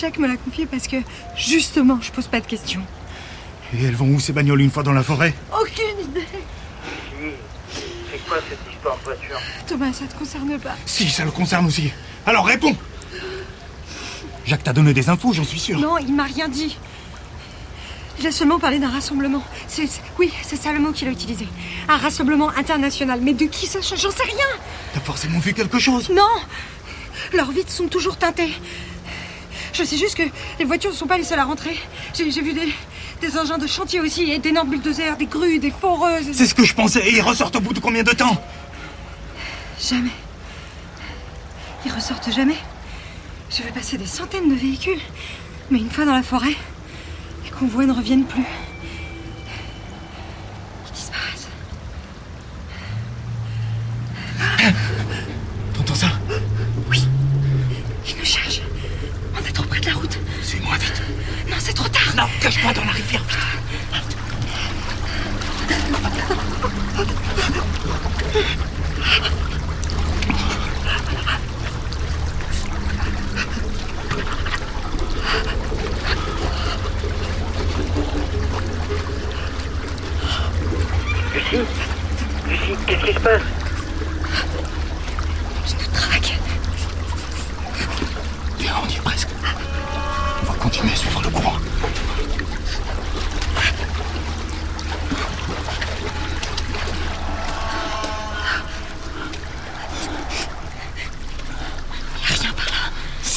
Jacques 0.00 0.18
me 0.18 0.26
l'a 0.28 0.36
confié 0.36 0.64
parce 0.66 0.86
que, 0.88 0.96
justement, 1.36 1.98
je 2.00 2.10
pose 2.10 2.26
pas 2.26 2.40
de 2.40 2.46
questions. 2.46 2.80
Et 3.74 3.84
elles 3.84 3.94
vont 3.94 4.06
où 4.08 4.18
ces 4.20 4.32
bagnoles 4.32 4.62
une 4.62 4.70
fois 4.70 4.82
dans 4.82 4.92
la 4.92 5.02
forêt? 5.02 5.34
Aucune 5.52 6.04
idée. 6.10 6.26
C'est 8.10 8.18
quoi 8.26 8.38
cette 8.48 8.58
histoire 8.72 8.96
de 8.98 9.02
voiture? 9.04 9.38
Thomas, 9.66 9.92
ça 9.92 10.06
te 10.06 10.14
concerne 10.18 10.58
pas. 10.58 10.74
Si, 10.86 11.08
ça 11.10 11.24
le 11.24 11.30
concerne 11.30 11.66
aussi. 11.66 11.92
Alors 12.26 12.46
réponds 12.46 12.74
Jacques 14.46 14.64
t'a 14.64 14.72
donné 14.72 14.92
des 14.94 15.08
infos, 15.10 15.32
j'en 15.32 15.44
suis 15.44 15.60
sûr. 15.60 15.78
Non, 15.78 15.98
il 15.98 16.14
m'a 16.14 16.24
rien 16.24 16.48
dit. 16.48 16.76
Il 18.18 18.26
a 18.26 18.32
seulement 18.32 18.58
parlé 18.58 18.78
d'un 18.78 18.90
rassemblement. 18.90 19.44
C'est, 19.68 19.86
c'est- 19.86 20.00
oui, 20.18 20.32
c'est 20.42 20.56
ça 20.56 20.72
le 20.72 20.80
mot 20.80 20.92
qu'il 20.92 21.06
a 21.08 21.10
utilisé. 21.10 21.46
Un 21.88 21.96
rassemblement 21.98 22.50
international. 22.56 23.20
Mais 23.22 23.32
de 23.34 23.44
qui 23.44 23.66
ça 23.66 23.80
J'en 23.80 24.10
sais 24.10 24.22
rien. 24.24 24.46
T'as 24.94 25.00
forcément 25.00 25.38
vu 25.38 25.52
quelque 25.54 25.78
chose? 25.78 26.08
Non 26.10 26.22
Leurs 27.32 27.50
vitres 27.52 27.70
sont 27.70 27.86
toujours 27.88 28.16
teintées. 28.16 28.52
Je 29.72 29.84
sais 29.84 29.96
juste 29.96 30.16
que 30.16 30.22
les 30.58 30.64
voitures 30.64 30.90
ne 30.90 30.96
sont 30.96 31.06
pas 31.06 31.16
les 31.18 31.24
seules 31.24 31.38
à 31.38 31.44
rentrer. 31.44 31.76
J'ai, 32.14 32.30
j'ai 32.30 32.42
vu 32.42 32.52
des, 32.52 32.72
des 33.20 33.38
engins 33.38 33.58
de 33.58 33.66
chantier 33.66 34.00
aussi, 34.00 34.30
et 34.30 34.38
d'énormes 34.38 34.70
bulldozers, 34.70 35.16
des 35.16 35.26
grues, 35.26 35.58
des 35.58 35.70
foreuses. 35.70 36.30
C'est 36.32 36.46
ce 36.46 36.54
que 36.54 36.64
je 36.64 36.74
pensais, 36.74 37.06
et 37.06 37.16
ils 37.16 37.22
ressortent 37.22 37.56
au 37.56 37.60
bout 37.60 37.72
de 37.72 37.80
combien 37.80 38.02
de 38.02 38.12
temps 38.12 38.42
Jamais. 39.80 40.10
Ils 41.86 41.92
ressortent 41.92 42.32
jamais. 42.32 42.56
Je 43.50 43.62
vais 43.62 43.70
passer 43.70 43.96
des 43.96 44.06
centaines 44.06 44.48
de 44.48 44.54
véhicules. 44.54 45.00
Mais 45.70 45.78
une 45.78 45.90
fois 45.90 46.04
dans 46.04 46.14
la 46.14 46.22
forêt, 46.22 46.54
les 47.44 47.50
convois 47.50 47.86
ne 47.86 47.92
reviennent 47.92 48.24
plus. 48.24 48.44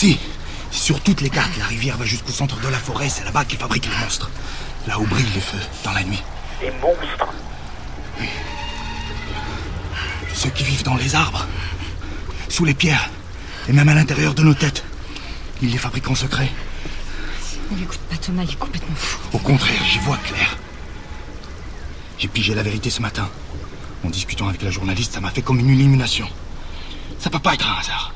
Si, 0.04 0.20
sur 0.70 1.00
toutes 1.00 1.22
les 1.22 1.30
cartes, 1.30 1.56
la 1.58 1.64
rivière 1.64 1.96
va 1.96 2.04
jusqu'au 2.04 2.34
centre 2.34 2.60
de 2.60 2.68
la 2.68 2.78
forêt, 2.78 3.08
c'est 3.08 3.24
là-bas 3.24 3.46
qu'ils 3.46 3.58
fabriquent 3.58 3.86
les 3.86 4.04
monstres. 4.04 4.30
Là 4.86 5.00
où 5.00 5.06
brillent 5.06 5.32
les 5.34 5.40
feux, 5.40 5.66
dans 5.86 5.94
la 5.94 6.04
nuit. 6.04 6.22
Des 6.60 6.72
monstres 6.72 7.34
Ceux 10.34 10.50
qui 10.50 10.66
vivent 10.66 10.84
dans 10.84 10.98
les 10.98 11.16
arbres, 11.16 11.48
sous 12.50 12.66
les 12.66 12.74
pierres, 12.74 13.10
et 13.70 13.72
même 13.72 13.88
à 13.88 13.94
l'intérieur 13.94 14.34
de 14.34 14.44
nos 14.44 14.54
têtes. 14.54 14.84
Ils 15.62 15.72
les 15.72 15.78
fabriquent 15.78 16.12
en 16.12 16.16
secret. 16.16 16.52
Ne 17.72 17.78
l'écoute 17.78 18.02
pas, 18.10 18.18
Thomas, 18.18 18.44
il 18.44 18.52
est 18.52 18.60
complètement 18.60 18.96
fou. 18.98 19.20
Au 19.32 19.40
contraire, 19.40 19.86
j'y 19.90 20.00
vois 20.00 20.18
clair. 20.18 20.58
J'ai 22.18 22.28
pigé 22.28 22.54
la 22.54 22.64
vérité 22.64 22.90
ce 22.90 23.02
matin. 23.02 23.30
En 24.06 24.10
discutant 24.10 24.50
avec 24.50 24.64
la 24.64 24.70
journaliste, 24.70 25.14
ça 25.14 25.22
m'a 25.22 25.32
fait 25.32 25.44
comme 25.44 25.62
une 25.62 25.70
illumination. 25.70 26.28
Ça 27.20 27.30
peut 27.30 27.40
pas 27.40 27.54
être 27.54 27.70
un 27.70 27.80
hasard. 27.80 28.14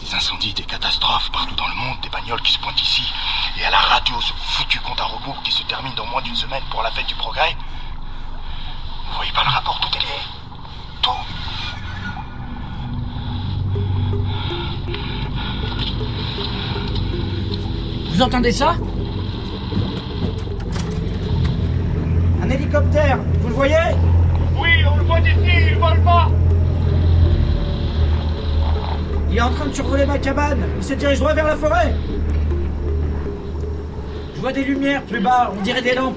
Des 0.00 0.14
incendies, 0.14 0.54
des 0.54 0.64
catastrophes 0.64 1.30
partout 1.30 1.54
dans 1.54 1.68
le 1.68 1.74
monde, 1.74 2.00
des 2.02 2.08
bagnoles 2.08 2.40
qui 2.42 2.52
se 2.52 2.58
pointent 2.58 2.80
ici, 2.82 3.02
et 3.60 3.64
à 3.64 3.70
la 3.70 3.78
radio 3.78 4.20
ce 4.20 4.32
foutu 4.32 4.80
compte 4.80 5.00
à 5.00 5.04
rebours 5.04 5.42
qui 5.42 5.52
se 5.52 5.62
termine 5.64 5.94
dans 5.94 6.06
moins 6.06 6.22
d'une 6.22 6.34
semaine 6.34 6.62
pour 6.70 6.82
la 6.82 6.90
fête 6.90 7.06
du 7.06 7.14
progrès. 7.14 7.56
Vous 9.08 9.16
voyez 9.16 9.32
pas 9.32 9.44
le 9.44 9.50
rapport, 9.50 9.78
tout 9.80 9.88
est 9.96 10.00
lié. 10.00 10.06
Tout. 11.02 11.10
Vous 18.10 18.22
entendez 18.22 18.52
ça? 18.52 18.74
Un 22.42 22.50
hélicoptère, 22.50 23.18
vous 23.40 23.48
le 23.48 23.54
voyez? 23.54 23.94
Oui, 24.56 24.84
on 24.90 24.96
le 24.96 25.04
voit 25.04 25.20
d'ici, 25.20 25.70
il 25.70 25.76
vole 25.76 26.02
pas 26.02 26.28
Il 29.30 29.38
est 29.38 29.40
en 29.40 29.50
train 29.50 29.66
de 29.66 29.72
survoler 29.72 30.06
ma 30.06 30.18
cabane. 30.18 30.58
Il 30.76 30.82
se 30.82 30.94
dirige 30.94 31.20
droit 31.20 31.34
vers 31.34 31.46
la 31.46 31.56
forêt. 31.56 31.94
Je 34.34 34.40
vois 34.40 34.52
des 34.52 34.64
lumières 34.64 35.02
plus 35.04 35.20
bas, 35.20 35.52
on 35.56 35.62
dirait 35.62 35.82
des 35.82 35.94
lampes. 35.94 36.16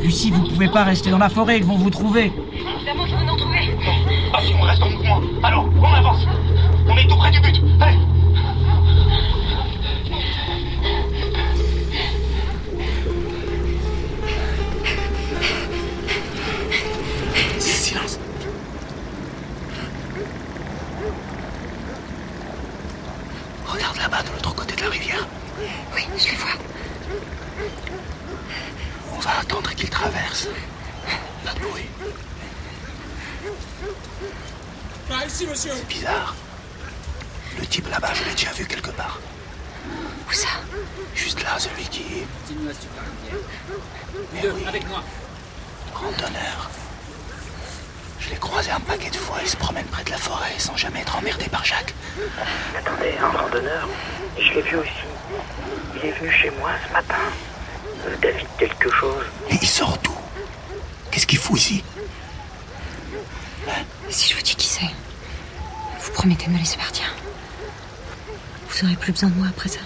Lucie, 0.00 0.30
vous 0.30 0.44
pouvez 0.44 0.68
pas 0.68 0.84
rester 0.84 1.10
dans 1.10 1.18
la 1.18 1.28
forêt, 1.28 1.58
ils 1.58 1.64
vont 1.64 1.76
vous 1.76 1.90
trouver. 1.90 2.32
Évidemment 2.52 3.04
qu'ils 3.04 3.16
vont 3.16 3.24
nous 3.24 3.36
trouver. 3.36 3.76
Ah 4.32 4.40
si, 4.42 4.54
on 4.54 4.62
reste 4.62 4.82
en 4.82 4.90
mouvement. 4.90 5.20
Alors, 5.42 5.68
on 5.82 5.84
avance. 5.84 6.26
On 6.88 6.96
est 6.96 7.08
tout 7.08 7.16
près 7.16 7.30
du 7.30 7.40
but. 7.40 7.60
Allez 7.80 8.03
qu'il 29.74 29.90
traverse. 29.90 30.48
Pas 31.44 31.52
de 31.54 31.60
bruit. 31.60 31.88
Par 35.08 35.24
ici, 35.26 35.46
monsieur. 35.46 35.72
C'est 35.76 35.88
bizarre. 35.88 36.34
Le 37.58 37.66
type 37.66 37.88
là-bas, 37.90 38.12
je 38.14 38.24
l'ai 38.24 38.32
déjà 38.34 38.52
vu 38.52 38.66
quelque 38.66 38.90
part. 38.90 39.18
Où 40.28 40.32
ça? 40.32 40.48
Juste 41.14 41.42
là, 41.42 41.58
celui 41.58 41.84
qui. 41.84 42.02
Continue 42.46 42.70
à 42.70 42.74
super 42.74 43.02
Mais 44.32 44.40
Deux, 44.40 44.52
oui, 44.52 44.64
avec 44.66 44.88
moi. 44.88 45.02
randonneur. 45.94 46.70
Je 48.18 48.30
l'ai 48.30 48.36
croisé 48.36 48.70
un 48.70 48.80
paquet 48.80 49.10
de 49.10 49.16
fois. 49.16 49.36
Il 49.42 49.48
se 49.48 49.56
promène 49.56 49.84
près 49.86 50.02
de 50.04 50.10
la 50.10 50.16
forêt 50.16 50.54
sans 50.58 50.76
jamais 50.76 51.00
être 51.00 51.16
emmerdé 51.16 51.44
par 51.48 51.64
Jacques. 51.64 51.94
Attendez, 52.76 53.14
un 53.22 53.28
randonneur 53.38 53.86
Je 54.38 54.52
l'ai 54.54 54.62
vu 54.62 54.76
aussi. 54.76 54.90
Il 55.96 56.08
est 56.08 56.12
venu 56.12 56.32
chez 56.32 56.50
moi 56.58 56.70
ce 56.88 56.92
matin. 56.94 57.14
Euh, 58.06 58.16
David 58.20 58.46
quelque 58.58 58.90
chose. 58.90 59.24
Et 59.50 59.56
il 59.60 59.68
sort 59.68 59.98
d'où? 60.02 60.12
Qu'est-ce 61.10 61.26
qu'il 61.26 61.38
fout 61.38 61.58
ici? 61.58 61.82
Si 64.10 64.28
je 64.30 64.36
vous 64.36 64.42
dis 64.42 64.54
qui 64.54 64.66
c'est, 64.66 64.90
vous 66.00 66.12
promettez 66.12 66.46
de 66.46 66.50
me 66.52 66.58
laisser 66.58 66.76
partir. 66.76 67.04
Vous 68.68 68.84
aurez 68.84 68.96
plus 68.96 69.12
besoin 69.12 69.30
de 69.30 69.34
moi 69.34 69.48
après 69.48 69.68
ça. 69.68 69.80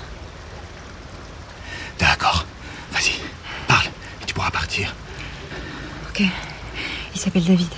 D'accord. 1.99 2.45
Vas-y, 2.93 3.13
parle. 3.67 3.87
Et 4.23 4.27
tu 4.27 4.35
pourras 4.35 4.51
partir. 4.51 4.95
Ok. 6.09 6.23
Il 7.15 7.21
s'appelle 7.21 7.45
David. 7.45 7.73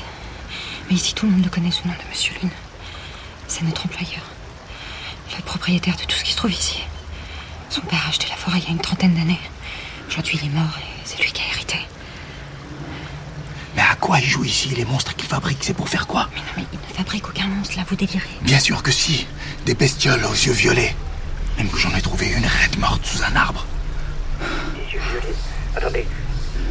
Mais 0.89 0.97
ici, 0.97 1.15
tout 1.15 1.27
le 1.27 1.33
monde 1.33 1.45
le 1.45 1.51
connaît 1.51 1.71
sous 1.71 1.85
le 1.85 1.91
nom 1.91 1.97
de 1.97 2.09
Monsieur 2.09 2.35
Lune. 2.41 2.51
C'est 3.47 3.63
notre 3.63 3.87
employeur. 3.87 4.23
Le 5.37 5.43
propriétaire 5.43 5.97
de 5.97 6.03
tout 6.03 6.17
ce 6.17 6.25
qui 6.25 6.33
se 6.33 6.37
trouve 6.37 6.53
ici. 6.53 6.83
Son 7.69 7.81
père 7.83 8.03
a 8.05 8.09
acheté 8.09 8.27
la 8.29 8.37
forêt 8.37 8.59
il 8.59 8.65
y 8.65 8.69
a 8.69 8.71
une 8.71 8.81
trentaine 8.81 9.15
d'années. 9.15 9.41
Aujourd'hui, 10.11 10.41
il 10.43 10.49
est 10.49 10.53
mort 10.53 10.77
et 10.81 11.01
c'est 11.05 11.23
lui 11.23 11.31
qui 11.31 11.41
a 11.41 11.47
hérité. 11.55 11.77
Mais 13.77 13.83
à 13.83 13.95
quoi 13.95 14.19
il 14.19 14.25
joue 14.25 14.43
ici 14.43 14.71
Les 14.71 14.85
monstres 14.85 15.15
qu'il 15.15 15.29
fabrique, 15.29 15.59
c'est 15.61 15.73
pour 15.73 15.89
faire 15.89 16.09
quoi? 16.09 16.29
Mais 16.35 16.41
non, 16.41 16.47
mais 16.57 16.65
il 16.73 16.79
ne 16.81 16.95
fabrique 16.97 17.29
aucun 17.29 17.47
monstre, 17.47 17.77
là, 17.77 17.85
vous 17.89 17.95
délirez. 17.95 18.29
Bien 18.43 18.59
sûr 18.59 18.83
que 18.83 18.91
si. 18.91 19.29
Des 19.67 19.75
bestioles 19.75 20.25
aux 20.25 20.35
yeux 20.35 20.53
violets. 20.53 20.97
Même 21.59 21.69
que 21.71 21.79
j'en 21.79 21.95
ai 21.95 22.03
trouvé 22.03 22.27
une 22.27 22.45
raide 22.45 22.77
morte 22.81 23.07
sous 23.07 23.23
un 23.23 23.37
arbre. 23.37 23.65
Les 24.75 24.95
yeux 24.95 25.01
violets. 25.13 25.37
Attendez, 25.77 26.05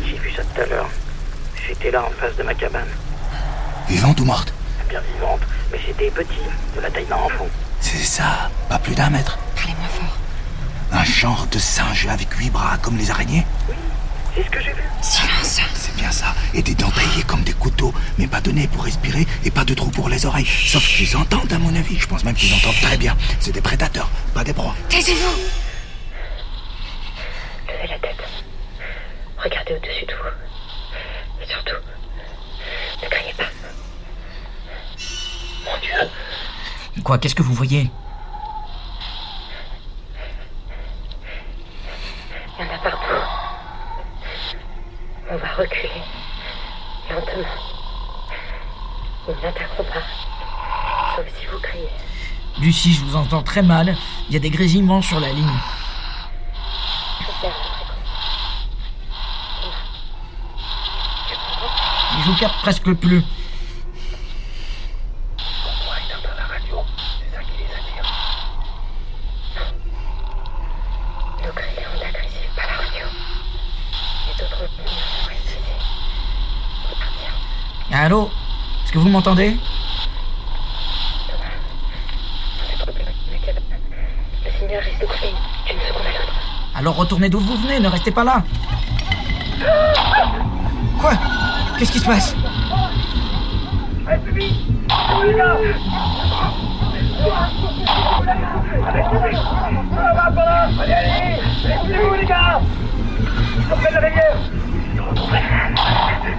j'ai 0.05 0.17
vu 0.17 0.33
ça 0.35 0.43
tout 0.43 0.59
à 0.61 0.65
l'heure. 0.65 0.89
J'étais 1.65 1.91
là 1.91 2.03
en 2.03 2.11
face 2.19 2.35
de 2.35 2.43
ma 2.43 2.53
cabane. 2.53 2.89
Vivante 3.87 4.19
ou 4.19 4.25
morte? 4.25 4.53
Bien 4.89 4.99
vivante, 5.13 5.41
mais 5.71 5.79
c'était 5.87 6.11
petit, 6.11 6.41
de 6.75 6.81
la 6.81 6.91
taille 6.91 7.05
d'un 7.05 7.15
enfant. 7.15 7.47
C'est 7.79 8.03
ça, 8.03 8.49
pas 8.67 8.79
plus 8.79 8.95
d'un 8.95 9.09
mètre. 9.09 9.39
Un 10.91 11.03
genre 11.03 11.47
de 11.51 11.59
singe 11.59 12.07
avec 12.07 12.31
huit 12.33 12.49
bras 12.49 12.77
comme 12.81 12.97
les 12.97 13.11
araignées 13.11 13.45
C'est 14.35 14.43
ce 14.43 14.49
que 14.49 14.59
j'ai 14.61 14.73
vu. 14.73 14.83
Silence. 15.01 15.61
C'est 15.75 15.95
bien 15.95 16.11
ça. 16.11 16.33
Et 16.53 16.61
des 16.61 16.73
dents 16.75 16.89
taillées 16.91 17.23
comme 17.23 17.43
des 17.43 17.53
couteaux, 17.53 17.93
mais 18.17 18.27
pas 18.27 18.41
de 18.41 18.51
nez 18.51 18.67
pour 18.67 18.83
respirer 18.83 19.25
et 19.43 19.51
pas 19.51 19.63
de 19.65 19.73
trou 19.73 19.89
pour 19.91 20.09
les 20.09 20.25
oreilles. 20.25 20.45
Sauf 20.47 20.85
qu'ils 20.87 21.15
entendent, 21.15 21.51
à 21.53 21.59
mon 21.59 21.73
avis. 21.75 21.97
Je 21.99 22.07
pense 22.07 22.23
même 22.23 22.35
qu'ils 22.35 22.53
entendent 22.53 22.79
très 22.81 22.97
bien. 22.97 23.15
C'est 23.39 23.51
des 23.51 23.61
prédateurs, 23.61 24.09
pas 24.33 24.43
des 24.43 24.53
proies. 24.53 24.75
Taisez-vous 24.89 25.35
Levez 27.67 27.87
la 27.87 27.99
tête. 27.99 28.23
Regardez 29.37 29.73
au-dessus 29.75 30.05
de 30.05 30.13
vous. 30.13 31.43
Et 31.43 31.45
surtout, 31.47 31.81
ne 33.03 33.07
criez 33.09 33.33
pas. 33.33 33.43
Mon 35.65 35.79
Dieu, 35.81 36.09
Quoi, 37.03 37.17
qu'est-ce 37.17 37.35
que 37.35 37.43
vous 37.43 37.53
voyez 37.53 37.89
Il 42.59 42.65
y 42.65 42.69
en 42.69 42.73
a 42.73 42.77
partout. 42.79 43.23
On 45.31 45.37
va 45.37 45.47
reculer. 45.53 46.01
Lentement. 47.09 47.47
Ils 49.29 49.35
n'attaqueront 49.43 49.83
pas. 49.83 50.03
Sauf 51.15 51.25
si 51.39 51.45
vous 51.45 51.59
criez. 51.59 51.89
Lucie, 52.79 52.93
je 52.93 53.03
vous 53.03 53.17
entends 53.17 53.43
très 53.43 53.61
mal. 53.61 53.97
Il 54.29 54.33
y 54.33 54.37
a 54.37 54.39
des 54.39 54.49
grésillements 54.49 55.01
sur 55.01 55.19
la 55.19 55.33
ligne. 55.33 55.59
Je 62.19 62.23
vous 62.29 62.35
capte 62.37 62.55
presque 62.61 62.93
plus. 62.93 63.21
on 63.21 63.25
pourrait 65.83 65.99
éteindre 66.07 66.29
la 66.37 66.45
radio. 66.45 66.77
C'est 67.19 67.29
ça 67.35 67.41
qui 67.43 67.51
les 67.57 67.65
attire. 67.73 68.05
Nos 71.43 71.51
cris 71.51 71.83
rendent 71.85 72.03
agressifs 72.07 72.53
par 72.55 72.65
la 72.67 72.77
radio. 72.77 73.05
Et 74.29 74.33
d'autres 74.41 74.61
mouvements 74.61 74.87
sont 74.87 75.27
refusés. 75.27 75.79
Faut 76.87 76.95
partir. 76.95 77.29
Allô 77.91 78.31
Est-ce 78.83 78.91
que 78.93 78.99
vous 78.99 79.09
m'entendez 79.09 79.57
C'est 82.69 82.77
problématique, 82.83 83.31
ma 83.31 83.37
cabane. 83.37 83.63
Le 84.45 84.51
signal 84.59 84.83
risque 84.83 84.99
de 85.01 85.05
couper 85.05 85.33
d'une 85.67 85.79
seconde 85.79 86.05
à 86.05 86.19
l'autre. 86.19 86.33
Retournez 86.89 87.29
d'où 87.29 87.39
vous 87.39 87.55
venez, 87.57 87.79
ne 87.79 87.87
restez 87.87 88.11
pas 88.11 88.23
là. 88.23 88.43
Quoi? 90.99 91.11
Qu'est-ce 91.77 91.91
qui 91.91 91.99
se 91.99 92.05
passe? 92.05 92.35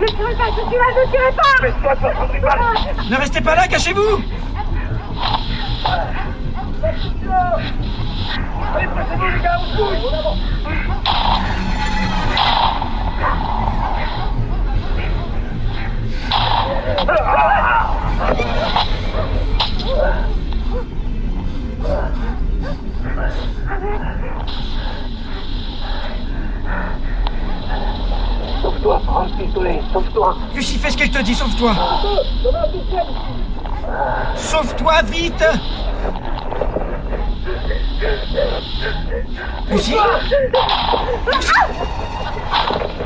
Ne 0.00 0.06
tirez 0.06 0.34
pas, 0.34 0.46
je 0.50 0.62
suis 0.66 0.78
là, 0.78 0.86
ne 0.96 1.04
tirez 1.10 1.32
pas 1.32 1.50
Ne 3.10 3.16
restez 3.16 3.40
pas 3.40 3.54
là, 3.54 3.68
cachez-vous 3.68 4.22
Sauve-toi, 28.62 29.00
prends 29.06 29.24
le 29.24 29.44
pistolet, 29.44 29.80
sauve-toi. 29.92 30.36
Lucie, 30.54 30.78
fais 30.78 30.90
ce 30.90 30.96
qu'elle 30.96 31.10
te 31.10 31.22
dit, 31.22 31.34
sauve-toi. 31.34 31.72
Sauve-toi 34.36 35.02
vite. 35.02 35.44
Lucie 38.00 39.94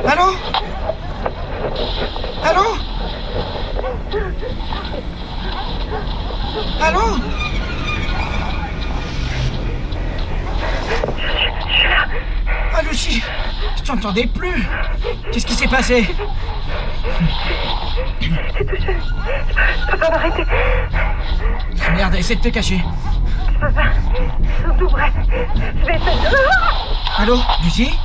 Allô 0.07 0.37
Allô 2.45 2.77
Allô 6.81 7.01
Ah, 12.73 12.83
Lucie 12.83 13.23
Je 13.77 13.83
t'entendais 13.83 14.27
plus 14.27 14.65
Qu'est-ce 15.33 15.47
qui 15.47 15.55
s'est 15.55 15.67
passé. 15.67 16.07
Je 18.21 18.31
peux 19.91 19.99
pas 19.99 20.11
m'arrêter. 20.11 20.45
Merde, 21.97 22.15
essaie 22.15 22.37
de 22.37 22.41
te 22.41 22.49
cacher. 22.49 22.81
Allô 27.17 27.39
Lucie 27.63 27.99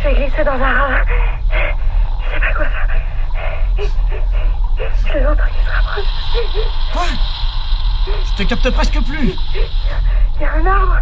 J'ai 0.00 0.14
glissé 0.14 0.44
dans 0.44 0.52
un 0.52 0.56
ravin. 0.56 1.02
Je 2.20 2.34
sais 2.34 2.40
pas 2.40 2.54
quoi 2.54 2.66
faire. 2.66 2.86
C'est 5.12 5.20
l'autre 5.20 5.48
qui 5.48 5.58
se 5.64 5.70
rapproche. 5.70 6.04
Quoi? 6.92 7.06
Je 8.06 8.42
te 8.42 8.48
capte 8.48 8.70
presque 8.70 9.00
plus. 9.02 9.34
Il 10.36 10.42
y 10.42 10.44
a 10.44 10.52
un 10.52 10.66
arbre. 10.66 11.00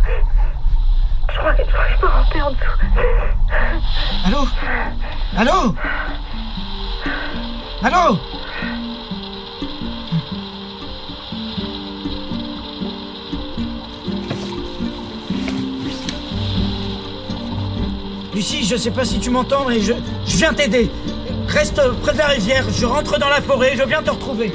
Je 1.91 2.01
peux 2.01 2.07
ramper 2.07 2.43
en 2.43 2.51
dessous. 2.51 2.62
Allô? 4.25 4.47
Allô? 5.37 5.75
Allô? 7.83 8.19
Lucie, 18.35 18.65
je 18.65 18.77
sais 18.77 18.91
pas 18.91 19.05
si 19.05 19.19
tu 19.19 19.31
m'entends, 19.31 19.65
mais 19.67 19.81
je, 19.81 19.93
je 20.27 20.37
viens 20.37 20.53
t'aider. 20.53 20.91
Reste 21.49 21.81
près 22.03 22.12
de 22.12 22.19
la 22.19 22.27
rivière, 22.27 22.67
je 22.71 22.85
rentre 22.85 23.19
dans 23.19 23.29
la 23.29 23.41
forêt, 23.41 23.75
je 23.77 23.83
viens 23.85 24.03
te 24.03 24.11
retrouver. 24.11 24.53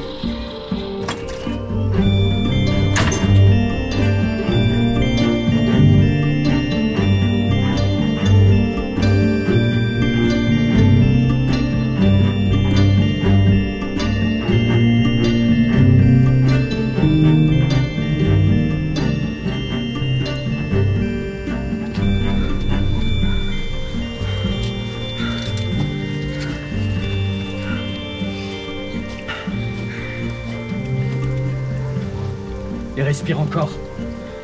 Et 32.97 33.03
respire 33.03 33.39
encore. 33.39 33.71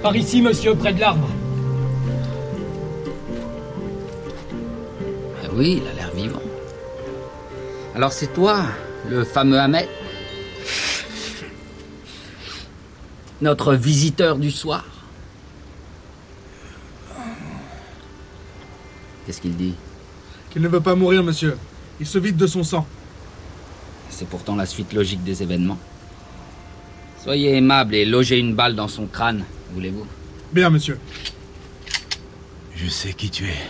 Par 0.01 0.15
ici, 0.15 0.41
monsieur, 0.41 0.75
près 0.75 0.93
de 0.93 0.99
l'arbre. 0.99 1.27
Ah 5.43 5.47
oui, 5.53 5.81
il 5.81 5.87
a 5.87 5.93
l'air 5.93 6.11
vivant. 6.15 6.41
Alors 7.95 8.13
c'est 8.13 8.33
toi, 8.33 8.61
le 9.09 9.23
fameux 9.23 9.59
Ahmed 9.59 9.87
Notre 13.41 13.73
visiteur 13.73 14.37
du 14.37 14.49
soir? 14.49 14.85
Qu'est-ce 19.25 19.41
qu'il 19.41 19.55
dit? 19.55 19.75
Qu'il 20.49 20.61
ne 20.61 20.67
veut 20.67 20.79
pas 20.79 20.95
mourir, 20.95 21.21
monsieur. 21.21 21.57
Il 21.99 22.07
se 22.07 22.17
vide 22.17 22.37
de 22.37 22.47
son 22.47 22.63
sang. 22.63 22.87
C'est 24.09 24.27
pourtant 24.27 24.55
la 24.55 24.65
suite 24.65 24.93
logique 24.93 25.23
des 25.23 25.43
événements. 25.43 25.77
Soyez 27.23 27.57
aimable 27.57 27.95
et 27.95 28.05
logez 28.05 28.37
une 28.37 28.55
balle 28.55 28.75
dans 28.75 28.87
son 28.87 29.07
crâne, 29.07 29.43
voulez-vous? 29.73 30.07
Bien, 30.53 30.69
monsieur. 30.69 30.99
Je 32.75 32.87
sais 32.87 33.13
qui 33.13 33.29
tu 33.29 33.45
es. 33.45 33.67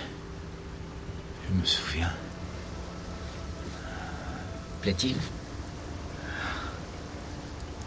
Je 1.50 1.60
me 1.60 1.66
souviens. 1.66 2.12
Plaît-il? 4.82 5.16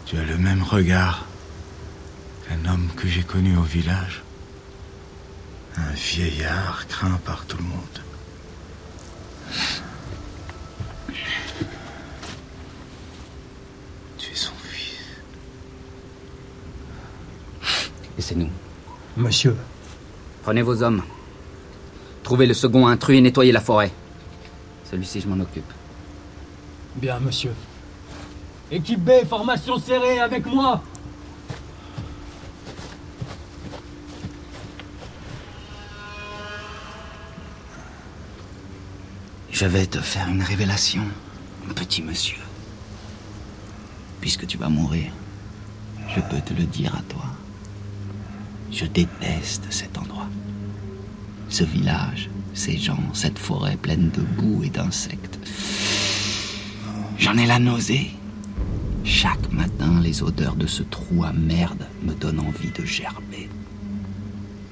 Tu 0.05 0.17
as 0.17 0.23
le 0.23 0.37
même 0.37 0.63
regard 0.63 1.25
qu'un 2.47 2.65
homme 2.69 2.89
que 2.97 3.07
j'ai 3.07 3.23
connu 3.23 3.55
au 3.55 3.61
village. 3.61 4.23
Un 5.77 5.91
vieillard 5.91 6.85
craint 6.89 7.19
par 7.23 7.45
tout 7.45 7.55
le 7.57 7.63
monde. 7.63 8.01
Tu 14.17 14.31
es 14.31 14.35
son 14.35 14.51
fils. 14.61 14.99
Laissez-nous. 18.31 18.49
Monsieur. 19.17 19.57
Prenez 20.43 20.61
vos 20.61 20.81
hommes. 20.83 21.03
Trouvez 22.23 22.45
le 22.45 22.53
second 22.53 22.87
intrus 22.87 23.17
et 23.17 23.21
nettoyez 23.21 23.51
la 23.51 23.59
forêt. 23.59 23.91
Celui-ci, 24.89 25.19
je 25.19 25.27
m'en 25.27 25.41
occupe. 25.41 25.69
Bien, 26.95 27.19
monsieur. 27.19 27.51
Équipe 28.71 29.03
B, 29.03 29.25
formation 29.27 29.77
serrée 29.77 30.19
avec 30.19 30.45
moi. 30.45 30.81
Je 39.51 39.65
vais 39.65 39.85
te 39.85 39.99
faire 39.99 40.29
une 40.29 40.41
révélation, 40.41 41.03
mon 41.67 41.73
petit 41.73 42.01
monsieur. 42.01 42.39
Puisque 44.21 44.47
tu 44.47 44.57
vas 44.57 44.69
mourir, 44.69 45.11
je 46.07 46.21
peux 46.21 46.39
te 46.39 46.53
le 46.53 46.63
dire 46.63 46.95
à 46.95 47.01
toi. 47.01 47.25
Je 48.71 48.85
déteste 48.85 49.67
cet 49.69 49.97
endroit. 49.97 50.29
Ce 51.49 51.63
village, 51.63 52.29
ces 52.53 52.77
gens, 52.77 53.03
cette 53.13 53.37
forêt 53.37 53.75
pleine 53.75 54.09
de 54.11 54.21
boue 54.21 54.63
et 54.63 54.69
d'insectes. 54.69 55.39
J'en 57.17 57.37
ai 57.37 57.45
la 57.45 57.59
nausée. 57.59 58.11
Chaque 59.03 59.51
matin, 59.51 59.99
les 60.01 60.23
odeurs 60.23 60.55
de 60.55 60.67
ce 60.67 60.83
trou 60.83 61.23
à 61.23 61.33
merde 61.33 61.85
me 62.03 62.13
donnent 62.13 62.39
envie 62.39 62.71
de 62.71 62.85
gerber. 62.85 63.49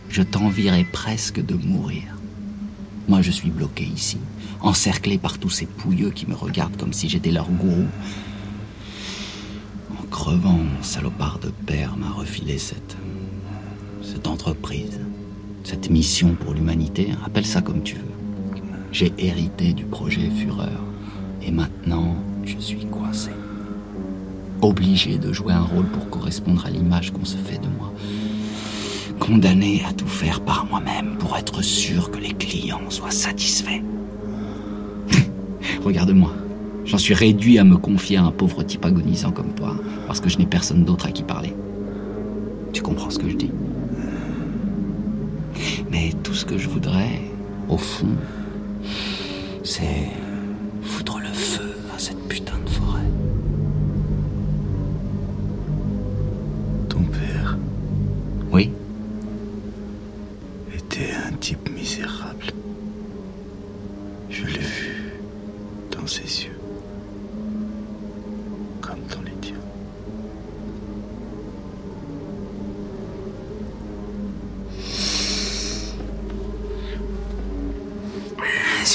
Je 0.10 0.22
t'envierais 0.22 0.86
presque 0.86 1.44
de 1.44 1.56
mourir. 1.56 2.04
Moi, 3.08 3.22
je 3.22 3.32
suis 3.32 3.50
bloqué 3.50 3.84
ici, 3.84 4.18
encerclé 4.62 5.18
par 5.18 5.40
tous 5.40 5.50
ces 5.50 5.66
pouilleux 5.66 6.12
qui 6.12 6.26
me 6.28 6.36
regardent 6.36 6.78
comme 6.78 6.94
si 6.94 7.10
j'étais 7.10 7.32
leur 7.32 7.50
gourou. 7.50 7.88
En 9.92 10.04
crevant, 10.10 10.60
mon 10.60 10.84
salopard 10.84 11.40
de 11.40 11.50
père 11.50 11.98
m'a 11.98 12.12
refilé 12.12 12.58
cette. 12.58 12.98
Cette 14.20 14.28
entreprise, 14.28 15.00
cette 15.64 15.90
mission 15.90 16.36
pour 16.36 16.54
l'humanité, 16.54 17.12
appelle 17.26 17.46
ça 17.46 17.62
comme 17.62 17.84
tu 17.84 17.96
veux. 17.96 18.02
J'ai 18.92 19.14
hérité 19.18 19.72
du 19.72 19.86
projet 19.86 20.30
Fureur, 20.30 20.84
et 21.42 21.52
maintenant, 21.52 22.18
je 22.44 22.58
suis 22.58 22.86
coincé. 22.88 23.30
Obligé 24.62 25.18
de 25.18 25.32
jouer 25.32 25.54
un 25.54 25.62
rôle 25.62 25.86
pour 25.86 26.10
correspondre 26.10 26.66
à 26.66 26.70
l'image 26.70 27.14
qu'on 27.14 27.24
se 27.24 27.38
fait 27.38 27.60
de 27.60 27.70
moi. 27.78 27.94
Condamné 29.22 29.84
à 29.88 29.94
tout 29.94 30.06
faire 30.06 30.42
par 30.42 30.66
moi-même 30.66 31.16
pour 31.18 31.38
être 31.38 31.62
sûr 31.62 32.12
que 32.12 32.20
les 32.20 32.34
clients 32.34 32.90
soient 32.90 33.12
satisfaits. 33.12 33.84
Regarde-moi. 35.86 36.34
J'en 36.84 36.98
suis 36.98 37.14
réduit 37.14 37.58
à 37.58 37.64
me 37.64 37.78
confier 37.78 38.18
à 38.18 38.26
un 38.26 38.32
pauvre 38.32 38.64
type 38.64 38.84
agonisant 38.84 39.32
comme 39.32 39.54
toi, 39.54 39.78
parce 40.08 40.20
que 40.20 40.28
je 40.28 40.40
n'ai 40.40 40.46
personne 40.46 40.84
d'autre 40.84 41.06
à 41.06 41.12
qui 41.12 41.24
parler. 41.24 41.54
Tu 42.74 42.82
comprends 42.82 43.10
ce 43.10 43.18
que 43.18 43.30
je 43.30 43.38
dis? 43.38 43.52
Mais 45.90 46.14
tout 46.24 46.34
ce 46.34 46.46
que 46.46 46.58
je 46.58 46.70
voudrais, 46.70 47.20
au 47.68 47.78
fond, 47.78 48.16
c'est 49.64 50.08
foutre 50.84 51.20
le 51.20 51.34
feu 51.34 51.76
à 51.96 52.00
cette 52.00 52.28
putain 52.28 52.58
de 52.64 52.70
forêt. 52.70 53.09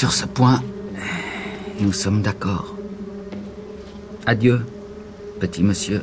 Sur 0.04 0.12
ce 0.12 0.26
point, 0.26 0.62
nous 1.80 1.94
sommes 1.94 2.20
d'accord. 2.20 2.74
Adieu, 4.26 4.60
petit 5.40 5.62
monsieur. 5.62 6.02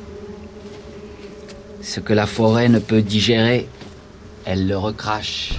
Ce 1.84 2.00
que 2.00 2.12
la 2.12 2.26
forêt 2.26 2.68
ne 2.68 2.80
peut 2.80 3.04
digérer, 3.04 3.70
elle 4.44 4.68
le 4.68 4.76
recrache. 4.76 5.54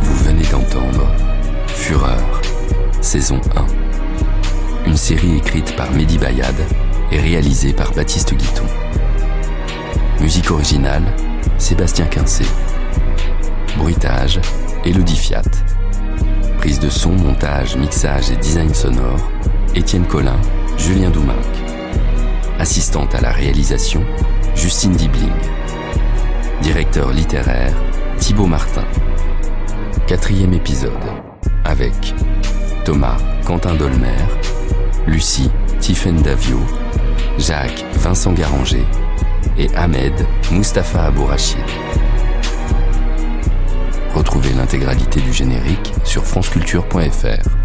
Vous 0.00 0.14
venez 0.24 0.44
d'entendre 0.44 1.12
Fureur, 1.66 2.40
saison 3.00 3.40
1. 3.56 4.86
Une 4.86 4.96
série 4.96 5.38
écrite 5.38 5.74
par 5.74 5.90
Mehdi 5.90 6.18
Bayad 6.18 6.54
et 7.10 7.18
réalisée 7.18 7.72
par 7.72 7.92
Baptiste 7.92 8.34
Guiton. 8.34 8.66
Musique 10.20 10.52
originale, 10.52 11.02
Sébastien 11.60 12.06
Quincé. 12.06 12.44
Bruitage, 13.76 14.40
Elodie 14.84 15.14
Fiat. 15.14 15.42
Prise 16.56 16.80
de 16.80 16.88
son, 16.88 17.12
montage, 17.12 17.76
mixage 17.76 18.30
et 18.30 18.36
design 18.36 18.72
sonore, 18.72 19.30
Étienne 19.74 20.06
Collin, 20.06 20.40
Julien 20.78 21.10
Douminc. 21.10 21.36
Assistante 22.58 23.14
à 23.14 23.20
la 23.20 23.30
réalisation, 23.30 24.02
Justine 24.54 24.92
Dibling. 24.92 25.30
Directeur 26.62 27.12
littéraire, 27.12 27.74
Thibaut 28.18 28.46
Martin. 28.46 28.84
Quatrième 30.06 30.54
épisode, 30.54 30.92
avec 31.64 32.14
Thomas 32.86 33.18
Quentin 33.44 33.74
Dolmer, 33.74 34.16
Lucie 35.06 35.50
Tiffaine 35.78 36.22
Davio, 36.22 36.58
Jacques 37.38 37.84
Vincent 37.94 38.32
Garanger 38.32 38.84
et 39.60 39.68
Ahmed 39.76 40.14
Mustapha 40.50 41.04
Abourachid. 41.04 41.58
Retrouvez 44.14 44.52
l'intégralité 44.54 45.20
du 45.20 45.32
générique 45.32 45.92
sur 46.04 46.24
franceculture.fr. 46.24 47.59